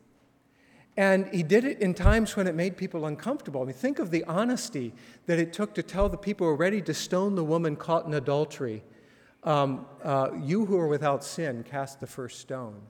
And 0.97 1.27
he 1.33 1.41
did 1.41 1.63
it 1.63 1.79
in 1.79 1.93
times 1.93 2.35
when 2.35 2.47
it 2.47 2.55
made 2.55 2.75
people 2.75 3.05
uncomfortable. 3.05 3.61
I 3.61 3.65
mean, 3.65 3.73
think 3.73 3.99
of 3.99 4.11
the 4.11 4.25
honesty 4.25 4.93
that 5.25 5.39
it 5.39 5.53
took 5.53 5.73
to 5.75 5.83
tell 5.83 6.09
the 6.09 6.17
people 6.17 6.45
who 6.45 6.51
were 6.51 6.57
ready 6.57 6.81
to 6.81 6.93
stone 6.93 7.35
the 7.35 7.45
woman 7.45 7.77
caught 7.77 8.05
in 8.05 8.13
adultery, 8.13 8.83
um, 9.43 9.85
uh, 10.03 10.31
You 10.43 10.65
who 10.65 10.77
are 10.77 10.87
without 10.87 11.23
sin, 11.23 11.63
cast 11.63 12.01
the 12.01 12.07
first 12.07 12.39
stone. 12.39 12.81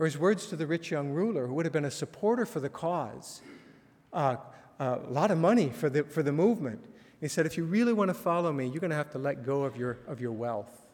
Or 0.00 0.06
his 0.06 0.18
words 0.18 0.46
to 0.48 0.56
the 0.56 0.66
rich 0.66 0.90
young 0.90 1.10
ruler, 1.10 1.46
who 1.46 1.54
would 1.54 1.64
have 1.64 1.72
been 1.72 1.84
a 1.84 1.90
supporter 1.90 2.44
for 2.44 2.58
the 2.58 2.68
cause. 2.68 3.40
Uh, 4.12 4.36
Uh, 4.78 4.98
a 5.06 5.10
lot 5.10 5.30
of 5.30 5.38
money 5.38 5.70
for 5.70 5.88
the, 5.88 6.04
for 6.04 6.22
the 6.22 6.32
movement. 6.32 6.84
He 7.20 7.28
said, 7.28 7.46
If 7.46 7.56
you 7.56 7.64
really 7.64 7.92
want 7.92 8.08
to 8.08 8.14
follow 8.14 8.52
me, 8.52 8.66
you're 8.66 8.80
going 8.80 8.90
to 8.90 8.96
have 8.96 9.10
to 9.12 9.18
let 9.18 9.44
go 9.44 9.64
of 9.64 9.76
your, 9.76 9.98
of 10.06 10.20
your 10.20 10.32
wealth. 10.32 10.84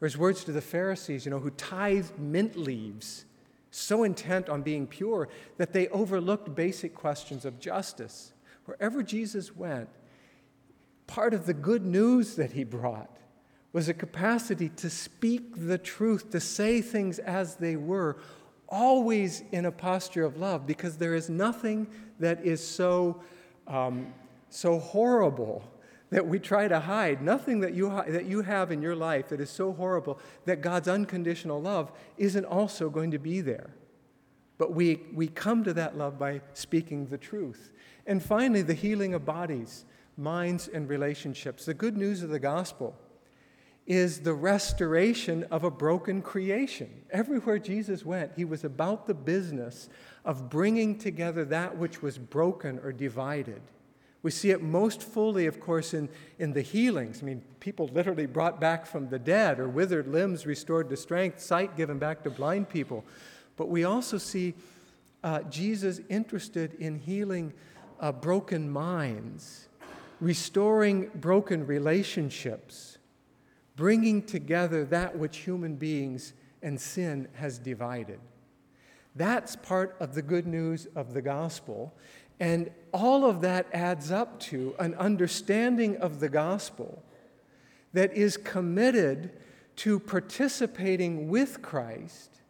Or 0.00 0.06
his 0.06 0.18
words 0.18 0.44
to 0.44 0.52
the 0.52 0.60
Pharisees, 0.60 1.24
you 1.24 1.30
know, 1.30 1.38
who 1.38 1.50
tithed 1.50 2.18
mint 2.18 2.56
leaves, 2.56 3.24
so 3.70 4.02
intent 4.02 4.48
on 4.48 4.62
being 4.62 4.86
pure 4.86 5.28
that 5.56 5.72
they 5.72 5.88
overlooked 5.88 6.54
basic 6.54 6.94
questions 6.94 7.44
of 7.44 7.58
justice. 7.58 8.32
Wherever 8.64 9.02
Jesus 9.02 9.54
went, 9.54 9.88
part 11.06 11.32
of 11.32 11.46
the 11.46 11.54
good 11.54 11.84
news 11.84 12.36
that 12.36 12.52
he 12.52 12.64
brought 12.64 13.16
was 13.72 13.88
a 13.88 13.94
capacity 13.94 14.68
to 14.70 14.90
speak 14.90 15.52
the 15.54 15.78
truth, 15.78 16.30
to 16.30 16.40
say 16.40 16.80
things 16.80 17.18
as 17.18 17.56
they 17.56 17.76
were, 17.76 18.16
always 18.68 19.42
in 19.52 19.66
a 19.66 19.72
posture 19.72 20.24
of 20.24 20.36
love 20.36 20.66
because 20.66 20.96
there 20.96 21.14
is 21.14 21.28
nothing 21.28 21.86
that 22.18 22.44
is 22.44 22.66
so, 22.66 23.20
um, 23.66 24.12
so 24.48 24.78
horrible 24.78 25.62
that 26.10 26.26
we 26.26 26.38
try 26.38 26.68
to 26.68 26.78
hide, 26.78 27.20
nothing 27.20 27.60
that 27.60 27.74
you, 27.74 27.90
ha- 27.90 28.04
that 28.06 28.26
you 28.26 28.42
have 28.42 28.70
in 28.70 28.80
your 28.80 28.94
life 28.94 29.28
that 29.28 29.40
is 29.40 29.50
so 29.50 29.72
horrible 29.72 30.18
that 30.44 30.60
God's 30.60 30.88
unconditional 30.88 31.60
love 31.60 31.90
isn't 32.16 32.44
also 32.44 32.88
going 32.88 33.10
to 33.10 33.18
be 33.18 33.40
there. 33.40 33.70
But 34.58 34.72
we, 34.72 35.02
we 35.12 35.26
come 35.26 35.64
to 35.64 35.74
that 35.74 35.98
love 35.98 36.18
by 36.18 36.40
speaking 36.54 37.06
the 37.06 37.18
truth. 37.18 37.70
And 38.06 38.22
finally, 38.22 38.62
the 38.62 38.74
healing 38.74 39.14
of 39.14 39.24
bodies, 39.24 39.84
minds, 40.16 40.68
and 40.68 40.88
relationships. 40.88 41.66
The 41.66 41.74
good 41.74 41.96
news 41.96 42.22
of 42.22 42.30
the 42.30 42.38
gospel 42.38 42.96
is 43.86 44.20
the 44.20 44.34
restoration 44.34 45.44
of 45.44 45.62
a 45.62 45.70
broken 45.70 46.20
creation. 46.20 46.90
Everywhere 47.10 47.58
Jesus 47.58 48.04
went, 48.04 48.32
he 48.34 48.44
was 48.44 48.64
about 48.64 49.06
the 49.06 49.14
business 49.14 49.88
of 50.24 50.50
bringing 50.50 50.98
together 50.98 51.44
that 51.44 51.76
which 51.76 52.02
was 52.02 52.18
broken 52.18 52.80
or 52.80 52.92
divided. 52.92 53.62
We 54.22 54.32
see 54.32 54.50
it 54.50 54.60
most 54.60 55.04
fully, 55.04 55.46
of 55.46 55.60
course, 55.60 55.94
in, 55.94 56.08
in 56.40 56.52
the 56.52 56.62
healings. 56.62 57.22
I 57.22 57.26
mean, 57.26 57.42
people 57.60 57.88
literally 57.92 58.26
brought 58.26 58.60
back 58.60 58.84
from 58.84 59.08
the 59.08 59.20
dead, 59.20 59.60
or 59.60 59.68
withered 59.68 60.08
limbs 60.08 60.46
restored 60.46 60.90
to 60.90 60.96
strength, 60.96 61.40
sight 61.40 61.76
given 61.76 61.98
back 61.98 62.24
to 62.24 62.30
blind 62.30 62.68
people. 62.68 63.04
But 63.56 63.68
we 63.68 63.84
also 63.84 64.18
see 64.18 64.54
uh, 65.22 65.42
Jesus 65.42 66.00
interested 66.08 66.74
in 66.74 66.98
healing 66.98 67.52
uh, 68.00 68.10
broken 68.10 68.68
minds, 68.68 69.68
restoring 70.20 71.08
broken 71.14 71.64
relationships 71.64 72.95
bringing 73.76 74.22
together 74.22 74.84
that 74.86 75.16
which 75.16 75.38
human 75.38 75.76
beings 75.76 76.32
and 76.62 76.80
sin 76.80 77.28
has 77.34 77.58
divided. 77.58 78.18
That's 79.14 79.56
part 79.56 79.96
of 80.00 80.14
the 80.14 80.22
good 80.22 80.46
news 80.46 80.86
of 80.96 81.14
the 81.14 81.22
gospel. 81.22 81.94
And 82.40 82.70
all 82.92 83.24
of 83.24 83.40
that 83.42 83.66
adds 83.72 84.10
up 84.10 84.40
to 84.40 84.74
an 84.78 84.94
understanding 84.94 85.96
of 85.96 86.20
the 86.20 86.28
gospel 86.28 87.02
that 87.92 88.12
is 88.14 88.36
committed 88.36 89.30
to 89.76 89.98
participating 89.98 91.28
with 91.28 91.62
Christ 91.62 92.40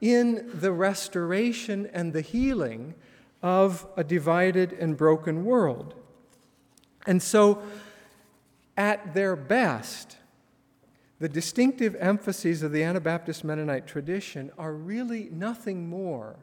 in 0.00 0.50
the 0.54 0.72
restoration 0.72 1.90
and 1.92 2.12
the 2.12 2.22
healing 2.22 2.94
of 3.42 3.86
a 3.96 4.04
divided 4.04 4.72
and 4.72 4.96
broken 4.96 5.44
world. 5.44 5.94
And 7.06 7.22
so, 7.22 7.62
at 8.76 9.14
their 9.14 9.36
best, 9.36 10.16
the 11.20 11.28
distinctive 11.28 11.94
emphases 11.96 12.62
of 12.62 12.72
the 12.72 12.82
Anabaptist 12.82 13.44
Mennonite 13.44 13.86
tradition 13.86 14.50
are 14.56 14.72
really 14.72 15.28
nothing 15.30 15.88
more 15.88 16.36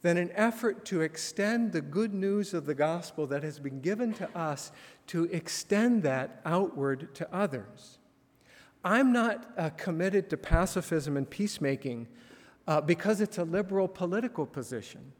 than 0.00 0.16
an 0.16 0.30
effort 0.34 0.86
to 0.86 1.02
extend 1.02 1.72
the 1.72 1.82
good 1.82 2.14
news 2.14 2.54
of 2.54 2.64
the 2.64 2.74
gospel 2.74 3.26
that 3.26 3.42
has 3.42 3.58
been 3.58 3.80
given 3.80 4.14
to 4.14 4.36
us, 4.36 4.72
to 5.08 5.24
extend 5.24 6.02
that 6.04 6.40
outward 6.46 7.14
to 7.16 7.34
others. 7.34 7.98
I'm 8.82 9.12
not 9.12 9.52
uh, 9.58 9.70
committed 9.70 10.30
to 10.30 10.38
pacifism 10.38 11.16
and 11.18 11.28
peacemaking 11.28 12.06
uh, 12.66 12.80
because 12.80 13.20
it's 13.20 13.36
a 13.36 13.44
liberal 13.44 13.88
political 13.88 14.46
position. 14.46 15.12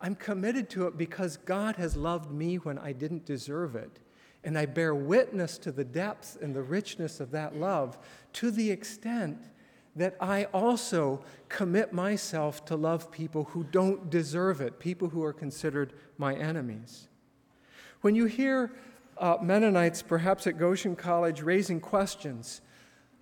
I'm 0.00 0.14
committed 0.14 0.70
to 0.70 0.86
it 0.86 0.96
because 0.96 1.38
God 1.38 1.76
has 1.76 1.96
loved 1.96 2.30
me 2.30 2.56
when 2.56 2.78
I 2.78 2.92
didn't 2.92 3.24
deserve 3.24 3.74
it. 3.74 3.98
And 4.42 4.58
I 4.58 4.66
bear 4.66 4.94
witness 4.94 5.58
to 5.58 5.72
the 5.72 5.84
depth 5.84 6.38
and 6.40 6.54
the 6.54 6.62
richness 6.62 7.20
of 7.20 7.30
that 7.32 7.56
love 7.56 7.98
to 8.34 8.50
the 8.50 8.70
extent 8.70 9.38
that 9.96 10.16
I 10.20 10.44
also 10.44 11.22
commit 11.48 11.92
myself 11.92 12.64
to 12.66 12.76
love 12.76 13.10
people 13.10 13.44
who 13.44 13.64
don't 13.64 14.08
deserve 14.08 14.60
it, 14.60 14.78
people 14.78 15.08
who 15.08 15.22
are 15.24 15.32
considered 15.32 15.92
my 16.16 16.34
enemies. 16.34 17.08
When 18.00 18.14
you 18.14 18.26
hear 18.26 18.72
uh, 19.18 19.36
Mennonites, 19.42 20.00
perhaps 20.00 20.46
at 20.46 20.58
Goshen 20.58 20.96
College, 20.96 21.42
raising 21.42 21.80
questions 21.80 22.62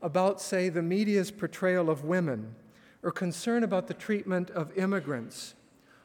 about, 0.03 0.41
say, 0.41 0.69
the 0.69 0.83
media's 0.83 1.31
portrayal 1.31 1.91
of 1.91 2.05
women, 2.05 2.55
or 3.03 3.11
concern 3.11 3.65
about 3.65 3.89
the 3.89 3.95
treatment 3.95 4.51
of 4.51 4.77
immigrants, 4.77 5.55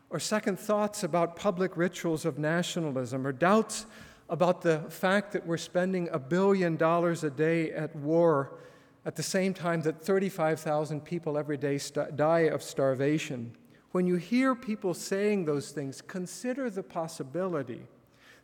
or 0.09 0.19
second 0.19 0.59
thoughts 0.59 1.03
about 1.03 1.35
public 1.35 1.77
rituals 1.77 2.25
of 2.25 2.39
nationalism, 2.39 3.27
or 3.27 3.31
doubts 3.31 3.85
about 4.33 4.63
the 4.63 4.79
fact 4.89 5.31
that 5.31 5.45
we're 5.45 5.55
spending 5.55 6.09
a 6.11 6.17
billion 6.17 6.75
dollars 6.75 7.23
a 7.23 7.29
day 7.29 7.69
at 7.69 7.95
war 7.95 8.57
at 9.05 9.15
the 9.15 9.21
same 9.21 9.53
time 9.53 9.79
that 9.81 10.03
35,000 10.03 11.01
people 11.01 11.37
every 11.37 11.55
day 11.55 11.77
st- 11.77 12.15
die 12.15 12.47
of 12.55 12.63
starvation. 12.63 13.55
When 13.91 14.07
you 14.07 14.15
hear 14.15 14.55
people 14.55 14.95
saying 14.95 15.45
those 15.45 15.69
things, 15.69 16.01
consider 16.01 16.71
the 16.71 16.81
possibility 16.81 17.83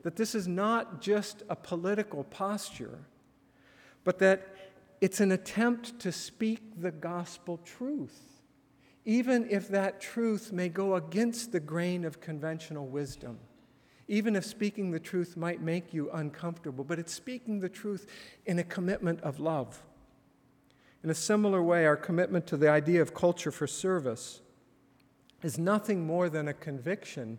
that 0.04 0.16
this 0.16 0.36
is 0.36 0.48
not 0.48 1.02
just 1.02 1.42
a 1.50 1.56
political 1.56 2.24
posture, 2.24 3.00
but 4.04 4.20
that 4.20 4.48
it's 5.02 5.20
an 5.20 5.32
attempt 5.32 5.98
to 6.02 6.12
speak 6.12 6.80
the 6.80 6.92
gospel 6.92 7.58
truth, 7.66 8.44
even 9.06 9.50
if 9.50 9.68
that 9.70 10.00
truth 10.00 10.52
may 10.52 10.70
go 10.70 10.94
against 10.94 11.52
the 11.52 11.60
grain 11.60 12.06
of 12.06 12.22
conventional 12.22 12.86
wisdom. 12.86 13.40
Even 14.10 14.36
if 14.36 14.44
speaking 14.44 14.90
the 14.90 15.00
truth 15.00 15.38
might 15.38 15.62
make 15.62 15.94
you 15.94 16.10
uncomfortable, 16.12 16.84
but 16.84 16.98
it's 16.98 17.14
speaking 17.14 17.60
the 17.60 17.70
truth 17.70 18.08
in 18.48 18.58
a 18.58 18.64
commitment 18.64 19.22
of 19.22 19.40
love. 19.40 19.84
In 21.04 21.12
a 21.12 21.16
similar 21.16 21.62
way, 21.62 21.86
our 21.86 21.96
commitment 21.96 22.48
to 22.48 22.58
the 22.58 22.70
idea 22.70 23.04
of 23.04 23.14
culture 23.14 23.52
for 23.52 23.68
service 23.68 24.42
is 25.44 25.60
nothing 25.60 26.08
more 26.08 26.28
than 26.28 26.48
a 26.48 26.54
conviction 26.54 27.38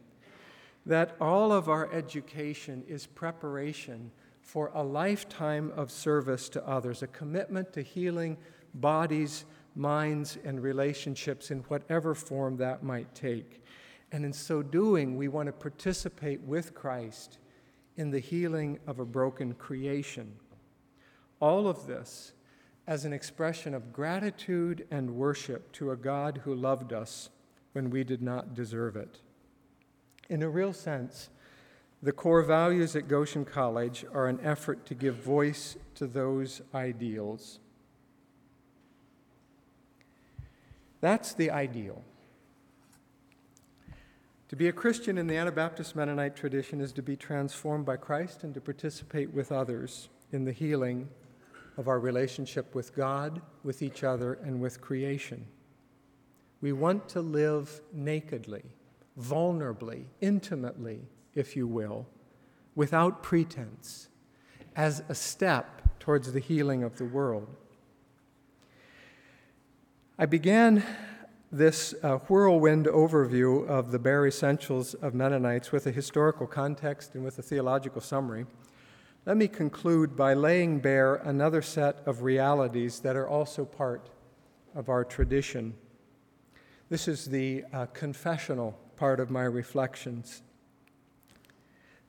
that 0.87 1.17
all 1.21 1.53
of 1.53 1.69
our 1.69 1.93
education 1.93 2.85
is 2.89 3.05
preparation 3.05 4.13
for 4.41 4.71
a 4.73 4.83
lifetime 4.83 5.73
of 5.75 5.91
service 5.91 6.49
to 6.51 6.67
others, 6.67 7.03
a 7.03 7.09
commitment 7.09 7.73
to 7.73 7.83
healing 7.83 8.39
bodies, 8.75 9.45
minds, 9.75 10.39
and 10.45 10.63
relationships 10.63 11.51
in 11.51 11.59
whatever 11.63 12.15
form 12.15 12.57
that 12.59 12.85
might 12.85 13.13
take. 13.13 13.63
And 14.13 14.25
in 14.25 14.33
so 14.33 14.63
doing, 14.63 15.17
we 15.17 15.29
want 15.29 15.47
to 15.47 15.53
participate 15.53 16.41
with 16.41 16.75
Christ 16.75 17.39
in 17.97 18.11
the 18.11 18.19
healing 18.19 18.79
of 18.87 18.99
a 18.99 19.05
broken 19.05 19.55
creation. 19.55 20.33
All 21.39 21.69
of 21.69 21.87
this 21.87 22.33
as 22.87 23.05
an 23.05 23.13
expression 23.13 23.75
of 23.75 23.93
gratitude 23.93 24.87
and 24.91 25.15
worship 25.15 25.71
to 25.73 25.93
a 25.93 25.97
God 25.97 26.41
who 26.45 26.55
loved 26.55 26.93
us 26.93 27.31
when 27.73 27.91
we 27.91 28.03
did 28.03 28.21
not 28.21 28.55
deserve 28.55 28.97
it. 28.97 29.21
In 30.29 30.43
a 30.43 30.49
real 30.49 30.73
sense, 30.73 31.29
the 32.03 32.13
core 32.13 32.43
values 32.43 32.97
at 32.97 33.09
Goshen 33.09 33.45
College 33.45 34.05
are 34.13 34.27
an 34.27 34.41
effort 34.43 34.87
to 34.87 34.95
give 34.95 35.17
voice 35.17 35.77
to 35.97 36.07
those 36.07 36.63
ideals. 36.75 37.61
That's 41.01 41.35
the 41.35 41.51
ideal. 41.51 42.03
To 44.51 44.57
be 44.57 44.67
a 44.67 44.73
Christian 44.73 45.17
in 45.17 45.29
the 45.29 45.37
Anabaptist 45.37 45.95
Mennonite 45.95 46.35
tradition 46.35 46.81
is 46.81 46.91
to 46.95 47.03
be 47.03 47.15
transformed 47.15 47.87
by 47.87 47.97
Christ 47.97 48.43
and 48.43 48.53
to 48.55 48.61
participate 48.61 49.33
with 49.33 49.53
others 49.53 50.09
in 50.33 50.45
the 50.45 50.51
healing 50.51 51.09
of 51.77 51.87
our 51.87 52.01
relationship 52.01 52.75
with 52.75 52.93
God, 52.93 53.43
with 53.63 53.81
each 53.81 54.03
other, 54.03 54.41
and 54.43 54.61
with 54.61 54.81
creation. 54.81 55.47
We 56.61 56.73
want 56.73 57.09
to 57.11 57.21
live 57.21 57.81
nakedly 57.93 58.65
vulnerably, 59.17 60.07
intimately, 60.21 61.03
if 61.33 61.55
you 61.55 61.69
will, 61.69 62.09
without 62.75 63.23
pretense, 63.23 64.09
as 64.75 65.05
a 65.09 65.15
step 65.15 66.01
towards 66.01 66.33
the 66.33 66.41
healing 66.41 66.83
of 66.83 66.99
the 66.99 67.05
world. 67.05 67.55
I 70.19 70.27
began 70.27 70.85
this 71.53 71.95
uh, 72.05 72.19
whirlwind 72.29 72.87
overview 72.87 73.67
of 73.67 73.91
the 73.91 73.99
bare 73.99 74.27
essentials 74.27 74.95
of 74.95 75.15
Mennonites 75.15 75.73
with 75.73 75.87
a 75.87 75.91
historical 75.91 76.47
context 76.47 77.15
and 77.15 77.25
with 77.25 77.39
a 77.41 77.43
theological 77.43 78.01
summary. 78.01 78.47
Let 79.27 79.37
me 79.37 79.49
conclude 79.49 80.17
by 80.17 80.35
laying 80.35 80.79
bare 80.79 81.17
another 81.17 81.61
set 81.61 81.99
of 82.07 82.23
realities 82.23 83.01
that 83.01 83.17
are 83.17 83.29
also 83.29 83.65
part 83.65 84.11
of 84.77 84.89
our 84.89 85.05
tradition. 85.05 85.75
This 86.89 87.09
is 87.09 87.27
the 87.27 87.65
uh, 87.73 87.87
confessional 87.87 88.79
part 88.97 89.19
of 89.19 89.31
my 89.31 89.43
reflections. 89.43 90.43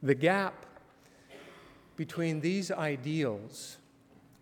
The 0.03 0.15
gap 0.15 0.65
between 1.95 2.41
these 2.41 2.71
ideals 2.71 3.77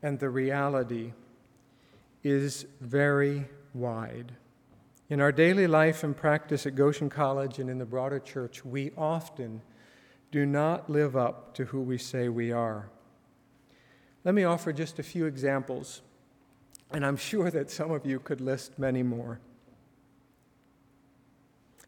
and 0.03 0.19
the 0.19 0.29
reality 0.29 1.13
is 2.21 2.65
very 2.81 3.45
wide. 3.73 4.33
In 5.09 5.21
our 5.21 5.31
daily 5.31 5.65
life 5.65 6.03
and 6.03 6.15
practice 6.15 6.67
at 6.67 6.75
Goshen 6.75 7.09
College 7.09 7.57
and 7.57 7.67
in 7.67 7.79
the 7.79 7.85
broader 7.85 8.19
church, 8.19 8.63
we 8.63 8.91
often 8.95 9.63
do 10.31 10.45
not 10.45 10.87
live 10.87 11.17
up 11.17 11.55
to 11.55 11.65
who 11.65 11.81
we 11.81 11.97
say 11.97 12.29
we 12.29 12.51
are. 12.51 12.91
Let 14.23 14.35
me 14.35 14.43
offer 14.43 14.71
just 14.71 14.99
a 14.99 15.03
few 15.03 15.25
examples, 15.25 16.03
and 16.91 17.03
I'm 17.03 17.17
sure 17.17 17.49
that 17.49 17.71
some 17.71 17.89
of 17.89 18.05
you 18.05 18.19
could 18.19 18.39
list 18.39 18.77
many 18.77 19.01
more. 19.01 19.39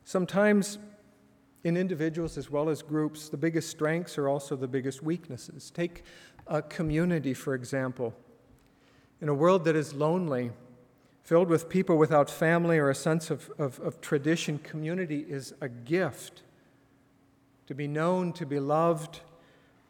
Sometimes, 0.04 0.80
in 1.64 1.78
individuals 1.78 2.40
as 2.40 2.50
well 2.50 2.70
as 2.70 2.82
groups, 2.82 3.30
the 3.30 3.38
biggest 3.38 3.70
strengths 3.70 4.18
are 4.18 4.28
also 4.28 4.56
the 4.56 4.68
biggest 4.68 5.04
weaknesses. 5.04 5.70
Take 5.70 6.06
a 6.48 6.64
community, 6.64 7.36
for 7.36 7.54
example. 7.54 8.16
In 9.22 9.30
a 9.30 9.34
world 9.36 9.64
that 9.66 9.76
is 9.76 9.94
lonely, 9.94 10.50
filled 11.24 11.50
with 11.50 11.70
people 11.70 11.98
without 11.98 12.30
family 12.30 12.78
or 12.78 12.90
a 12.90 12.96
sense 12.96 13.30
of, 13.30 13.52
of, 13.58 13.80
of 13.80 14.02
tradition, 14.02 14.58
community 14.60 15.26
is 15.28 15.54
a 15.62 15.70
gift. 15.70 16.42
To 17.68 17.76
be 17.76 17.88
known, 17.88 18.34
to 18.34 18.46
be 18.46 18.60
loved, 18.60 19.22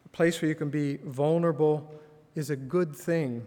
a 0.04 0.08
place 0.10 0.40
where 0.40 0.48
you 0.48 0.54
can 0.54 0.70
be 0.70 0.98
vulnerable 1.04 1.90
is 2.34 2.50
a 2.50 2.56
good 2.56 2.94
thing. 2.94 3.46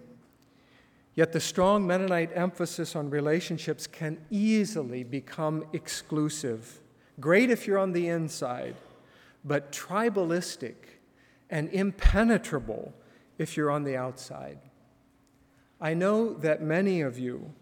Yet 1.13 1.31
the 1.31 1.39
strong 1.39 1.87
Mennonite 1.87 2.31
emphasis 2.35 2.95
on 2.95 3.09
relationships 3.09 3.87
can 3.87 4.17
easily 4.29 5.03
become 5.03 5.65
exclusive. 5.71 6.81
Great 7.19 7.49
if 7.49 7.65
you're 7.65 7.79
on 7.79 7.93
the 7.93 8.09
inside, 8.09 8.75
but 9.45 9.71
tribalistic 9.71 10.75
and 11.49 11.69
impenetrable 11.69 12.93
if 13.37 13.55
you're 13.55 13.71
on 13.71 13.85
the 13.85 13.95
outside. 13.95 14.59
I 15.79 15.93
know 15.93 16.33
that 16.33 16.61
many 16.61 16.99
of 16.99 17.17
you 17.17 17.53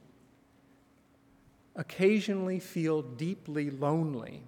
occasionally 1.76 2.60
feel 2.60 3.02
deeply 3.02 3.70
lonely, 3.70 4.44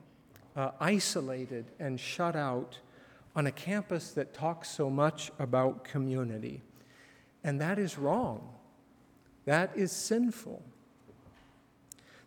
uh, 0.55 0.71
isolated, 0.79 1.65
and 1.79 1.99
shut 1.99 2.35
out 2.35 2.79
on 3.35 3.47
a 3.47 3.51
campus 3.51 4.11
that 4.11 4.33
talks 4.33 4.69
so 4.69 4.89
much 4.89 5.31
about 5.39 5.83
community. 5.83 6.61
And 7.43 7.59
that 7.59 7.77
is 7.77 7.97
wrong. 7.97 8.49
That 9.45 9.71
is 9.75 9.91
sinful. 9.91 10.63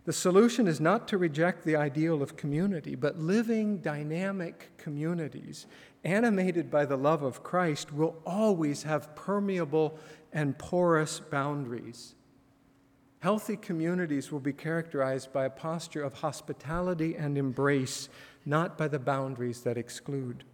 The 0.04 0.12
solution 0.12 0.66
is 0.66 0.80
not 0.80 1.06
to 1.08 1.18
reject 1.18 1.64
the 1.64 1.76
ideal 1.76 2.22
of 2.22 2.37
community, 2.37 2.94
but 2.94 3.18
living 3.18 3.78
dynamic 3.78 4.70
communities 4.78 5.66
animated 6.04 6.70
by 6.70 6.87
the 6.87 6.96
love 6.96 7.22
of 7.22 7.42
Christ 7.42 7.92
will 7.92 8.16
always 8.24 8.84
have 8.84 9.14
permeable 9.14 9.98
and 10.32 10.56
porous 10.56 11.20
boundaries. 11.20 12.14
Healthy 13.20 13.57
communities 13.57 14.31
will 14.31 14.40
be 14.40 14.52
characterized 14.52 15.33
by 15.33 15.44
a 15.44 15.50
posture 15.50 16.02
of 16.02 16.14
hospitality 16.14 17.16
and 17.16 17.37
embrace, 17.37 18.09
not 18.46 18.78
by 18.78 18.87
the 18.87 18.98
boundaries 18.98 19.62
that 19.62 19.76
exclude. 19.76 20.44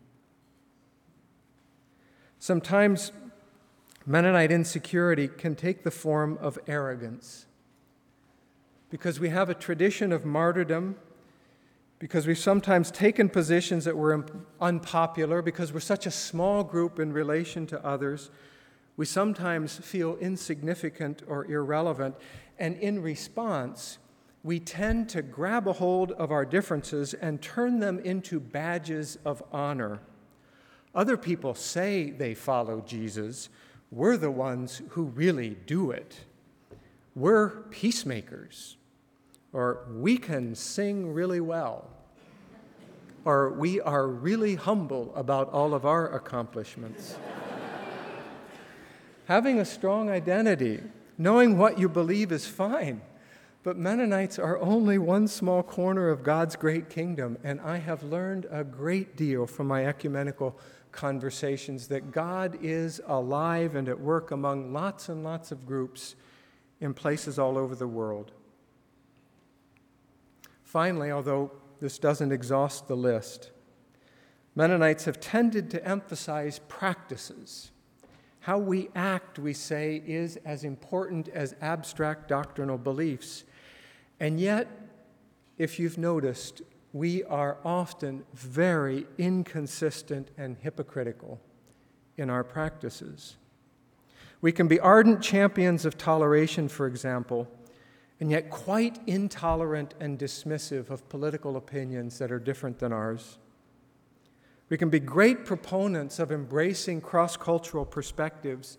Sometimes 2.39 3.13
Mennonite 4.07 4.53
insecurity 4.53 5.29
can 5.29 5.55
take 5.55 5.83
the 5.83 5.91
form 5.91 6.39
of 6.41 6.59
arrogance. 6.67 7.47
Because 8.91 9.19
we 9.19 9.31
have 9.31 9.49
a 9.51 9.55
tradition 9.55 10.13
of 10.13 10.25
martyrdom, 10.25 10.97
because 11.99 12.27
we've 12.27 12.39
sometimes 12.39 12.91
taken 12.91 13.29
positions 13.29 13.85
that 13.87 13.97
were 13.97 14.27
unpopular, 14.61 15.43
because 15.43 15.73
we're 15.73 15.81
such 15.81 16.07
a 16.07 16.11
small 16.11 16.63
group 16.65 16.99
in 16.99 17.13
relation 17.13 17.67
to 17.67 17.83
others, 17.85 18.31
We 18.97 19.07
sometimes 19.07 19.77
feel 19.79 20.17
insignificant 20.17 21.23
or 21.27 21.51
irrelevant, 21.51 22.15
and 22.59 22.77
in 22.77 23.03
response, 23.03 23.99
we 24.43 24.61
tend 24.61 25.09
to 25.09 25.23
grab 25.23 25.67
a 25.67 25.73
hold 25.73 26.13
of 26.13 26.31
our 26.31 26.45
differences 26.45 27.15
and 27.15 27.41
turn 27.41 27.81
them 27.81 27.99
into 28.01 28.39
badges 28.39 29.19
of 29.25 29.43
honor. 29.53 30.01
Other 30.95 31.17
people 31.17 31.55
say 31.55 32.11
they 32.11 32.35
follow 32.35 32.83
Jesus. 32.87 33.49
We're 33.91 34.17
the 34.17 34.31
ones 34.31 34.83
who 34.91 35.05
really 35.05 35.57
do 35.67 35.91
it. 35.91 36.21
We're 37.17 37.49
peacemakers. 37.49 38.77
Or 39.53 39.87
we 39.91 40.19
can 40.19 40.55
sing 40.55 41.15
really 41.15 41.41
well. 41.41 41.89
Or 43.25 43.51
we 43.51 43.81
are 43.81 44.07
really 44.07 44.57
humble 44.57 45.13
about 45.17 45.51
all 45.53 45.75
of 45.75 45.87
our 45.87 46.15
accomplishments. 46.15 47.17
Having 49.27 49.61
a 49.61 49.65
strong 49.65 50.11
identity, 50.11 50.83
knowing 51.17 51.59
what 51.59 51.79
you 51.79 51.89
believe 51.89 52.33
is 52.33 52.47
fine. 52.47 53.01
But 53.63 53.79
Mennonites 53.79 54.39
are 54.39 54.59
only 54.59 54.99
one 54.99 55.27
small 55.27 55.63
corner 55.63 56.11
of 56.11 56.23
God's 56.23 56.55
great 56.55 56.91
kingdom, 56.91 57.39
and 57.43 57.61
I 57.63 57.79
have 57.79 58.03
learned 58.03 58.47
a 58.51 58.63
great 58.63 59.17
deal 59.17 59.47
from 59.47 59.67
my 59.67 59.87
ecumenical 59.87 60.59
conversations 60.93 61.89
that 61.89 62.13
God 62.13 62.59
is 62.63 63.01
alive 63.07 63.75
and 63.75 63.89
at 63.89 63.99
work 63.99 64.31
among 64.31 64.73
lots 64.73 65.09
and 65.09 65.25
lots 65.25 65.51
of 65.51 65.67
groups 65.67 66.15
in 66.81 66.93
places 66.93 67.39
all 67.39 67.57
over 67.57 67.75
the 67.75 67.89
world. 67.89 68.33
Finally, 70.63 71.11
although 71.11 71.51
this 71.81 71.99
doesn't 71.99 72.33
exhaust 72.33 72.87
the 72.87 72.97
list, 72.97 73.51
Mennonites 74.55 75.07
have 75.07 75.19
tended 75.21 75.71
to 75.71 75.85
emphasize 75.87 76.61
practices. 76.69 77.71
How 78.45 78.59
we 78.59 78.91
act, 78.95 79.39
we 79.39 79.55
say, 79.55 80.03
is 80.07 80.37
as 80.45 80.65
important 80.65 81.29
as 81.29 81.57
abstract 81.63 82.29
doctrinal 82.29 82.77
beliefs. 82.77 83.45
And 84.21 84.39
yet, 84.39 84.69
if 85.57 85.79
you've 85.79 85.97
noticed, 85.97 86.61
we 86.93 87.25
are 87.25 87.57
often 87.65 88.23
very 88.35 89.07
inconsistent 89.17 90.29
and 90.37 90.59
hypocritical 90.61 91.41
in 92.19 92.29
our 92.29 92.45
practices. 92.45 93.37
We 94.43 94.53
can 94.53 94.69
be 94.69 94.79
ardent 94.79 95.23
champions 95.23 95.87
of 95.87 95.97
toleration, 95.97 96.69
for 96.69 96.87
example, 96.87 97.49
and 98.21 98.31
yet 98.31 98.51
quite 98.51 99.01
intolerant 99.07 99.95
and 100.01 100.19
dismissive 100.19 100.91
of 100.91 101.09
political 101.09 101.57
opinions 101.57 102.19
that 102.19 102.31
are 102.31 102.39
different 102.39 102.79
than 102.79 102.93
ours. 102.93 103.39
We 104.69 104.79
can 104.79 104.89
be 104.89 105.01
great 105.01 105.45
proponents 105.45 106.19
of 106.19 106.33
embracing 106.33 107.03
cross 107.03 107.37
cultural 107.37 107.85
perspectives 107.85 108.79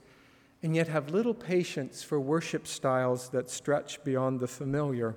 and 0.63 0.75
yet 0.75 0.87
have 0.87 1.11
little 1.11 1.33
patience 1.33 2.01
for 2.01 2.19
worship 2.19 2.65
styles 2.65 3.29
that 3.29 3.49
stretch 3.49 4.03
beyond 4.03 4.39
the 4.39 4.47
familiar. 4.47 5.15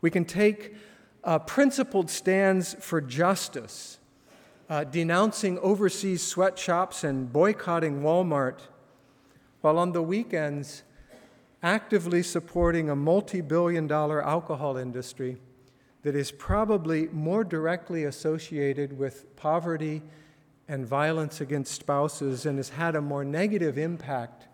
We 0.00 0.10
can 0.10 0.24
take 0.24 0.74
uh, 1.22 1.38
principled 1.40 2.08
stands 2.08 2.74
for 2.80 3.02
justice, 3.02 3.98
uh, 4.70 4.84
denouncing 4.84 5.58
overseas 5.58 6.22
sweatshops 6.22 7.04
and 7.04 7.30
boycotting 7.30 8.00
Walmart, 8.00 8.60
while 9.60 9.76
on 9.76 9.92
the 9.92 10.02
weekends, 10.02 10.82
actively 11.62 12.22
supporting 12.22 12.88
a 12.88 12.96
multi 12.96 13.42
billion 13.42 13.86
dollar 13.86 14.24
alcohol 14.24 14.78
industry 14.78 15.36
that 16.02 16.14
is 16.16 16.32
probably 16.32 17.08
more 17.08 17.44
directly 17.44 18.04
associated 18.04 18.98
with 18.98 19.36
poverty 19.36 20.02
and 20.68 20.86
violence 20.86 21.40
against 21.40 21.74
spouses 21.74 22.46
and 22.46 22.56
has 22.58 22.70
had 22.70 22.94
a 22.94 23.00
more 23.00 23.24
negative 23.24 23.76
impact 23.76 24.46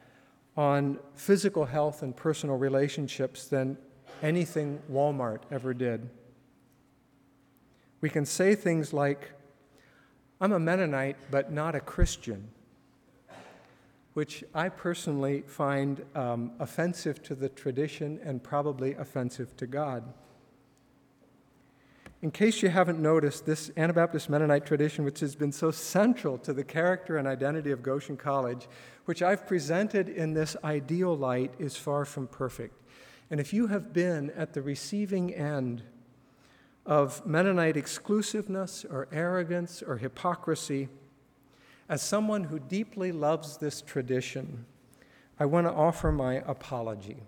on 0.56 0.98
physical 1.14 1.66
health 1.66 2.02
and 2.02 2.16
personal 2.16 2.56
relationships 2.56 3.46
than 3.46 3.76
anything 4.22 4.80
Walmart 4.90 5.40
ever 5.50 5.74
did. 5.74 6.08
We 8.00 8.10
can 8.10 8.24
say 8.24 8.54
things 8.54 8.92
like, 8.92 9.32
I'm 10.40 10.52
a 10.52 10.58
Mennonite, 10.58 11.16
but 11.30 11.52
not 11.52 11.74
a 11.74 11.80
Christian, 11.80 12.48
which 14.14 14.42
I 14.54 14.68
personally 14.68 15.42
find 15.46 16.04
um, 16.14 16.52
offensive 16.58 17.22
to 17.24 17.34
the 17.34 17.48
tradition 17.50 18.18
and 18.24 18.42
probably 18.42 18.94
offensive 18.94 19.56
to 19.58 19.66
God. 19.66 20.02
In 22.22 22.30
case 22.30 22.62
you 22.62 22.70
haven't 22.70 22.98
noticed, 22.98 23.44
this 23.44 23.70
Anabaptist 23.76 24.30
Mennonite 24.30 24.64
tradition, 24.64 25.04
which 25.04 25.20
has 25.20 25.36
been 25.36 25.52
so 25.52 25.70
central 25.70 26.38
to 26.38 26.54
the 26.54 26.64
character 26.64 27.18
and 27.18 27.28
identity 27.28 27.70
of 27.70 27.82
Goshen 27.82 28.16
College, 28.16 28.68
which 29.04 29.22
I've 29.22 29.46
presented 29.46 30.08
in 30.08 30.32
this 30.32 30.56
ideal 30.64 31.14
light, 31.14 31.52
is 31.58 31.76
far 31.76 32.06
from 32.06 32.26
perfect. 32.26 32.80
And 33.30 33.38
if 33.38 33.52
you 33.52 33.66
have 33.66 33.92
been 33.92 34.30
at 34.30 34.54
the 34.54 34.62
receiving 34.62 35.34
end 35.34 35.82
of 36.86 37.24
Mennonite 37.26 37.76
exclusiveness 37.76 38.86
or 38.88 39.08
arrogance 39.12 39.82
or 39.82 39.98
hypocrisy, 39.98 40.88
as 41.88 42.00
someone 42.00 42.44
who 42.44 42.58
deeply 42.58 43.12
loves 43.12 43.58
this 43.58 43.82
tradition, 43.82 44.64
I 45.38 45.44
want 45.44 45.66
to 45.66 45.72
offer 45.72 46.10
my 46.10 46.36
apology. 46.46 47.18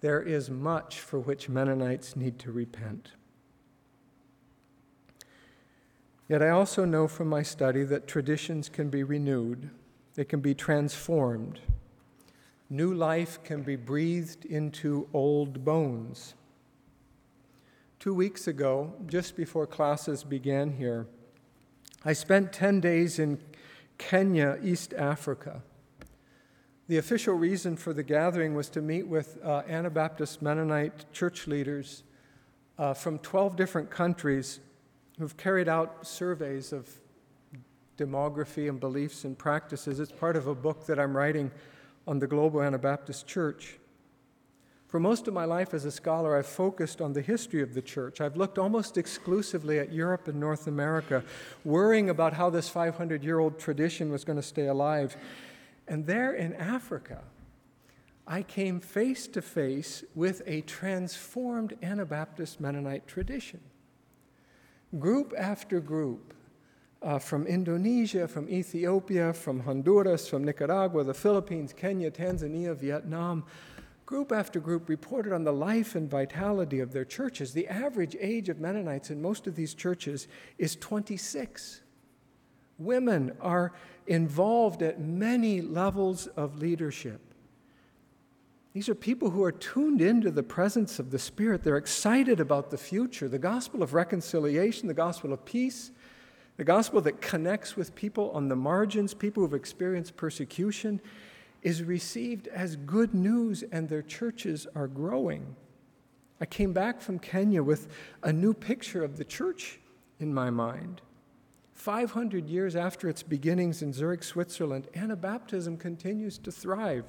There 0.00 0.20
is 0.20 0.50
much 0.50 0.98
for 1.00 1.20
which 1.20 1.48
Mennonites 1.48 2.16
need 2.16 2.38
to 2.40 2.50
repent. 2.50 3.12
Yet 6.28 6.42
I 6.42 6.48
also 6.50 6.84
know 6.84 7.06
from 7.06 7.28
my 7.28 7.42
study 7.42 7.84
that 7.84 8.08
traditions 8.08 8.68
can 8.68 8.90
be 8.90 9.04
renewed, 9.04 9.70
they 10.14 10.24
can 10.24 10.40
be 10.40 10.54
transformed. 10.54 11.60
New 12.68 12.92
life 12.92 13.42
can 13.44 13.62
be 13.62 13.76
breathed 13.76 14.44
into 14.44 15.08
old 15.12 15.64
bones. 15.64 16.34
Two 18.00 18.12
weeks 18.12 18.48
ago, 18.48 18.92
just 19.06 19.36
before 19.36 19.66
classes 19.66 20.24
began 20.24 20.72
here, 20.72 21.06
I 22.04 22.12
spent 22.12 22.52
10 22.52 22.80
days 22.80 23.18
in 23.20 23.38
Kenya, 23.98 24.58
East 24.62 24.92
Africa. 24.94 25.62
The 26.88 26.98
official 26.98 27.34
reason 27.34 27.76
for 27.76 27.92
the 27.92 28.02
gathering 28.02 28.54
was 28.54 28.68
to 28.70 28.82
meet 28.82 29.06
with 29.06 29.38
uh, 29.44 29.62
Anabaptist 29.68 30.42
Mennonite 30.42 31.12
church 31.12 31.46
leaders 31.46 32.02
uh, 32.78 32.94
from 32.94 33.18
12 33.20 33.56
different 33.56 33.90
countries 33.90 34.60
who've 35.18 35.36
carried 35.36 35.68
out 35.68 36.06
surveys 36.06 36.72
of 36.72 36.88
demography 37.96 38.68
and 38.68 38.78
beliefs 38.78 39.24
and 39.24 39.38
practices. 39.38 40.00
It's 40.00 40.12
part 40.12 40.36
of 40.36 40.46
a 40.46 40.54
book 40.54 40.86
that 40.86 40.98
I'm 40.98 41.16
writing 41.16 41.50
on 42.06 42.18
the 42.18 42.26
Global 42.26 42.62
Anabaptist 42.62 43.26
Church. 43.26 43.78
For 44.88 45.00
most 45.00 45.26
of 45.26 45.34
my 45.34 45.44
life 45.44 45.74
as 45.74 45.84
a 45.84 45.90
scholar, 45.90 46.36
I've 46.36 46.46
focused 46.46 47.00
on 47.00 47.12
the 47.12 47.22
history 47.22 47.60
of 47.60 47.74
the 47.74 47.82
church. 47.82 48.20
I've 48.20 48.36
looked 48.36 48.58
almost 48.58 48.96
exclusively 48.96 49.78
at 49.78 49.92
Europe 49.92 50.28
and 50.28 50.38
North 50.38 50.68
America, 50.68 51.24
worrying 51.64 52.08
about 52.08 52.34
how 52.34 52.50
this 52.50 52.68
500 52.68 53.24
year 53.24 53.38
old 53.38 53.58
tradition 53.58 54.12
was 54.12 54.24
going 54.24 54.36
to 54.36 54.42
stay 54.42 54.68
alive. 54.68 55.16
And 55.88 56.06
there 56.06 56.32
in 56.32 56.54
Africa, 56.54 57.22
I 58.26 58.42
came 58.42 58.80
face 58.80 59.26
to 59.28 59.42
face 59.42 60.04
with 60.14 60.42
a 60.46 60.60
transformed 60.62 61.76
Anabaptist 61.82 62.60
Mennonite 62.60 63.06
tradition. 63.06 63.60
Group 64.98 65.34
after 65.36 65.80
group, 65.80 66.32
uh, 67.02 67.18
from 67.18 67.46
Indonesia, 67.46 68.26
from 68.26 68.48
Ethiopia, 68.48 69.32
from 69.32 69.60
Honduras, 69.60 70.28
from 70.28 70.44
Nicaragua, 70.44 71.04
the 71.04 71.14
Philippines, 71.14 71.72
Kenya, 71.72 72.10
Tanzania, 72.10 72.74
Vietnam, 72.74 73.44
group 74.06 74.30
after 74.32 74.60
group 74.60 74.88
reported 74.88 75.32
on 75.32 75.44
the 75.44 75.52
life 75.52 75.94
and 75.94 76.08
vitality 76.08 76.80
of 76.80 76.92
their 76.92 77.04
churches. 77.04 77.52
The 77.52 77.66
average 77.68 78.16
age 78.20 78.48
of 78.48 78.60
Mennonites 78.60 79.10
in 79.10 79.20
most 79.20 79.46
of 79.46 79.56
these 79.56 79.74
churches 79.74 80.28
is 80.58 80.76
26. 80.76 81.82
Women 82.78 83.36
are 83.40 83.72
involved 84.06 84.82
at 84.82 85.00
many 85.00 85.60
levels 85.60 86.28
of 86.28 86.58
leadership. 86.58 87.25
These 88.76 88.90
are 88.90 88.94
people 88.94 89.30
who 89.30 89.42
are 89.42 89.52
tuned 89.52 90.02
into 90.02 90.30
the 90.30 90.42
presence 90.42 90.98
of 90.98 91.10
the 91.10 91.18
Spirit. 91.18 91.62
They're 91.62 91.78
excited 91.78 92.40
about 92.40 92.70
the 92.70 92.76
future, 92.76 93.26
the 93.26 93.38
gospel 93.38 93.82
of 93.82 93.94
reconciliation, 93.94 94.86
the 94.86 94.92
gospel 94.92 95.32
of 95.32 95.46
peace, 95.46 95.92
the 96.58 96.64
gospel 96.64 97.00
that 97.00 97.22
connects 97.22 97.74
with 97.74 97.94
people 97.94 98.30
on 98.32 98.48
the 98.48 98.54
margins, 98.54 99.14
people 99.14 99.42
who've 99.42 99.54
experienced 99.54 100.18
persecution, 100.18 101.00
is 101.62 101.82
received 101.82 102.48
as 102.48 102.76
good 102.76 103.14
news, 103.14 103.64
and 103.72 103.88
their 103.88 104.02
churches 104.02 104.66
are 104.74 104.88
growing. 104.88 105.56
I 106.38 106.44
came 106.44 106.74
back 106.74 107.00
from 107.00 107.18
Kenya 107.18 107.62
with 107.62 107.88
a 108.22 108.30
new 108.30 108.52
picture 108.52 109.02
of 109.02 109.16
the 109.16 109.24
church 109.24 109.80
in 110.20 110.34
my 110.34 110.50
mind. 110.50 111.00
500 111.72 112.46
years 112.46 112.76
after 112.76 113.08
its 113.08 113.22
beginnings 113.22 113.80
in 113.80 113.94
Zurich, 113.94 114.22
Switzerland, 114.22 114.88
Anabaptism 114.94 115.80
continues 115.80 116.36
to 116.36 116.52
thrive 116.52 117.06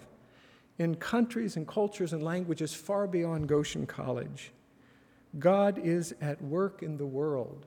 in 0.80 0.96
countries 0.96 1.56
and 1.56 1.68
cultures 1.68 2.14
and 2.14 2.24
languages 2.24 2.74
far 2.74 3.08
beyond 3.08 3.48
Goshen 3.48 3.86
College. 3.86 4.52
God 5.40 5.80
is 5.84 6.16
at 6.22 6.42
work 6.42 6.84
in 6.84 6.98
the 6.98 7.06
world 7.06 7.66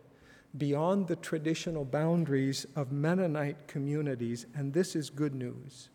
beyond 0.57 1.07
the 1.07 1.17
traditional 1.17 1.85
boundaries 1.85 2.67
of 2.75 2.91
Mennonite 2.91 3.69
communities, 3.69 4.47
and 4.55 4.73
this 4.73 4.97
is 4.97 5.11
good 5.11 5.35
news. 5.35 5.89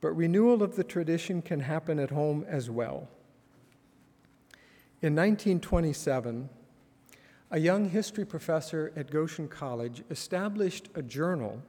But 0.00 0.10
renewal 0.12 0.62
of 0.62 0.76
the 0.76 0.84
tradition 0.84 1.42
can 1.42 1.60
happen 1.60 1.98
at 1.98 2.10
home 2.10 2.44
as 2.48 2.68
well. 2.68 3.08
In 5.02 5.14
1927, 5.14 6.48
a 7.50 7.58
young 7.58 7.88
history 7.88 8.24
professor 8.24 8.92
at 8.96 9.10
Goshen 9.10 9.46
College 9.46 10.02
established 10.10 10.88
a 10.94 11.02
journal 11.02 11.62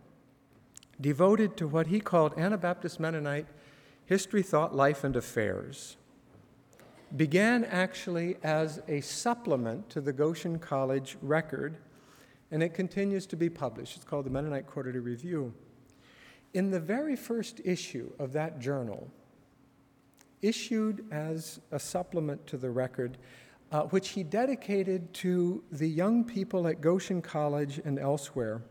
devoted 1.00 1.58
to 1.58 1.68
what 1.68 1.88
he 1.88 2.00
called 2.00 2.38
Anabaptist 2.38 3.00
Mennonite 3.00 3.48
history, 4.06 4.42
thought, 4.42 4.74
life, 4.74 5.04
and 5.04 5.16
affairs. 5.16 5.98
Began 7.16 7.66
actually 7.66 8.38
as 8.44 8.82
a 8.88 9.02
supplement 9.02 9.90
to 9.90 10.02
the 10.02 10.14
Goshen 10.14 10.60
College 10.60 11.18
record, 11.22 11.78
and 12.52 12.64
it 12.64 12.74
continues 12.74 13.26
to 13.28 13.36
be 13.36 13.50
published. 13.50 13.98
It's 13.98 14.06
called 14.06 14.26
the 14.26 14.30
Mennonite 14.30 14.66
Quarterly 14.66 15.00
Review. 15.00 15.54
In 16.54 16.72
the 16.72 16.80
very 16.80 17.16
first 17.16 17.62
issue 17.64 18.12
of 18.18 18.34
that 18.34 18.60
journal, 18.60 19.12
issued 20.42 21.06
as 21.12 21.60
a 21.72 21.80
supplement 21.80 22.46
to 22.48 22.58
the 22.58 22.70
record, 22.70 23.18
uh, 23.72 23.84
which 23.84 24.10
he 24.10 24.24
dedicated 24.24 25.14
to 25.14 25.64
the 25.72 25.88
young 25.88 26.24
people 26.24 26.68
at 26.68 26.80
Goshen 26.80 27.22
College 27.22 27.82
and 27.84 28.00
elsewhere, 28.00 28.62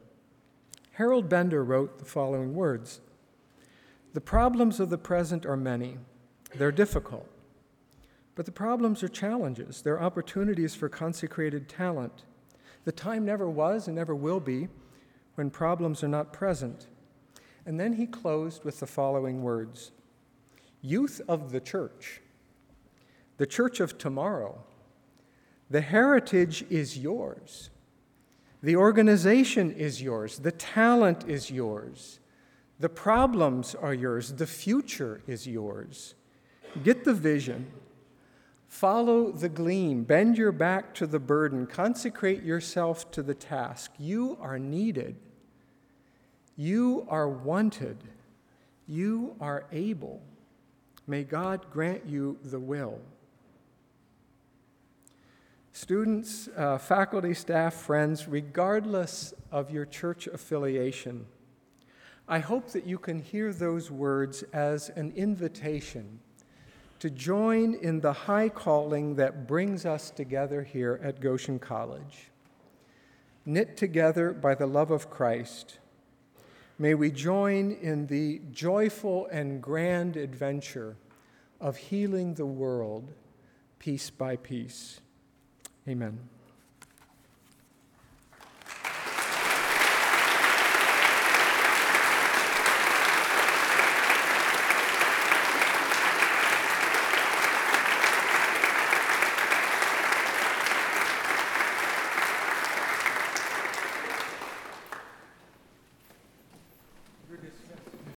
Harold 0.96 1.28
Bender 1.28 1.62
wrote 1.62 1.98
the 1.98 2.06
following 2.06 2.54
words 2.54 3.00
The 4.14 4.20
problems 4.22 4.80
of 4.80 4.88
the 4.88 4.96
present 4.96 5.44
are 5.44 5.56
many, 5.56 5.98
they're 6.54 6.72
difficult. 6.72 7.28
But 8.34 8.46
the 8.46 8.52
problems 8.52 9.02
are 9.02 9.08
challenges, 9.08 9.82
they're 9.82 10.02
opportunities 10.02 10.74
for 10.74 10.88
consecrated 10.88 11.68
talent. 11.68 12.24
The 12.84 12.92
time 12.92 13.26
never 13.26 13.50
was 13.50 13.86
and 13.86 13.94
never 13.94 14.14
will 14.14 14.40
be 14.40 14.68
when 15.34 15.50
problems 15.50 16.02
are 16.02 16.08
not 16.08 16.32
present. 16.32 16.86
And 17.66 17.78
then 17.78 17.94
he 17.94 18.06
closed 18.06 18.64
with 18.64 18.80
the 18.80 18.86
following 18.86 19.42
words 19.42 19.92
Youth 20.80 21.20
of 21.28 21.52
the 21.52 21.60
church, 21.60 22.22
the 23.36 23.46
church 23.46 23.80
of 23.80 23.98
tomorrow, 23.98 24.64
the 25.68 25.82
heritage 25.82 26.64
is 26.70 26.96
yours. 26.96 27.68
The 28.66 28.74
organization 28.74 29.70
is 29.70 30.02
yours. 30.02 30.40
The 30.40 30.50
talent 30.50 31.28
is 31.28 31.52
yours. 31.52 32.18
The 32.80 32.88
problems 32.88 33.76
are 33.76 33.94
yours. 33.94 34.32
The 34.32 34.46
future 34.48 35.20
is 35.28 35.46
yours. 35.46 36.16
Get 36.82 37.04
the 37.04 37.14
vision. 37.14 37.68
Follow 38.66 39.30
the 39.30 39.48
gleam. 39.48 40.02
Bend 40.02 40.36
your 40.36 40.50
back 40.50 40.94
to 40.94 41.06
the 41.06 41.20
burden. 41.20 41.68
Consecrate 41.68 42.42
yourself 42.42 43.08
to 43.12 43.22
the 43.22 43.36
task. 43.36 43.92
You 44.00 44.36
are 44.40 44.58
needed. 44.58 45.14
You 46.56 47.06
are 47.08 47.28
wanted. 47.28 47.98
You 48.88 49.36
are 49.40 49.66
able. 49.70 50.20
May 51.06 51.22
God 51.22 51.66
grant 51.70 52.04
you 52.04 52.36
the 52.42 52.58
will. 52.58 52.98
Students, 55.76 56.48
uh, 56.56 56.78
faculty, 56.78 57.34
staff, 57.34 57.74
friends, 57.74 58.26
regardless 58.26 59.34
of 59.52 59.70
your 59.70 59.84
church 59.84 60.26
affiliation, 60.26 61.26
I 62.26 62.38
hope 62.38 62.68
that 62.68 62.86
you 62.86 62.96
can 62.96 63.18
hear 63.18 63.52
those 63.52 63.90
words 63.90 64.42
as 64.54 64.88
an 64.88 65.12
invitation 65.14 66.20
to 67.00 67.10
join 67.10 67.74
in 67.74 68.00
the 68.00 68.14
high 68.14 68.48
calling 68.48 69.16
that 69.16 69.46
brings 69.46 69.84
us 69.84 70.10
together 70.10 70.62
here 70.62 70.98
at 71.02 71.20
Goshen 71.20 71.58
College. 71.58 72.30
Knit 73.44 73.76
together 73.76 74.32
by 74.32 74.54
the 74.54 74.66
love 74.66 74.90
of 74.90 75.10
Christ, 75.10 75.78
may 76.78 76.94
we 76.94 77.10
join 77.10 77.72
in 77.72 78.06
the 78.06 78.40
joyful 78.50 79.26
and 79.26 79.60
grand 79.60 80.16
adventure 80.16 80.96
of 81.60 81.76
healing 81.76 82.32
the 82.32 82.46
world 82.46 83.12
piece 83.78 84.08
by 84.08 84.36
piece. 84.36 85.02
Amen. 85.88 86.35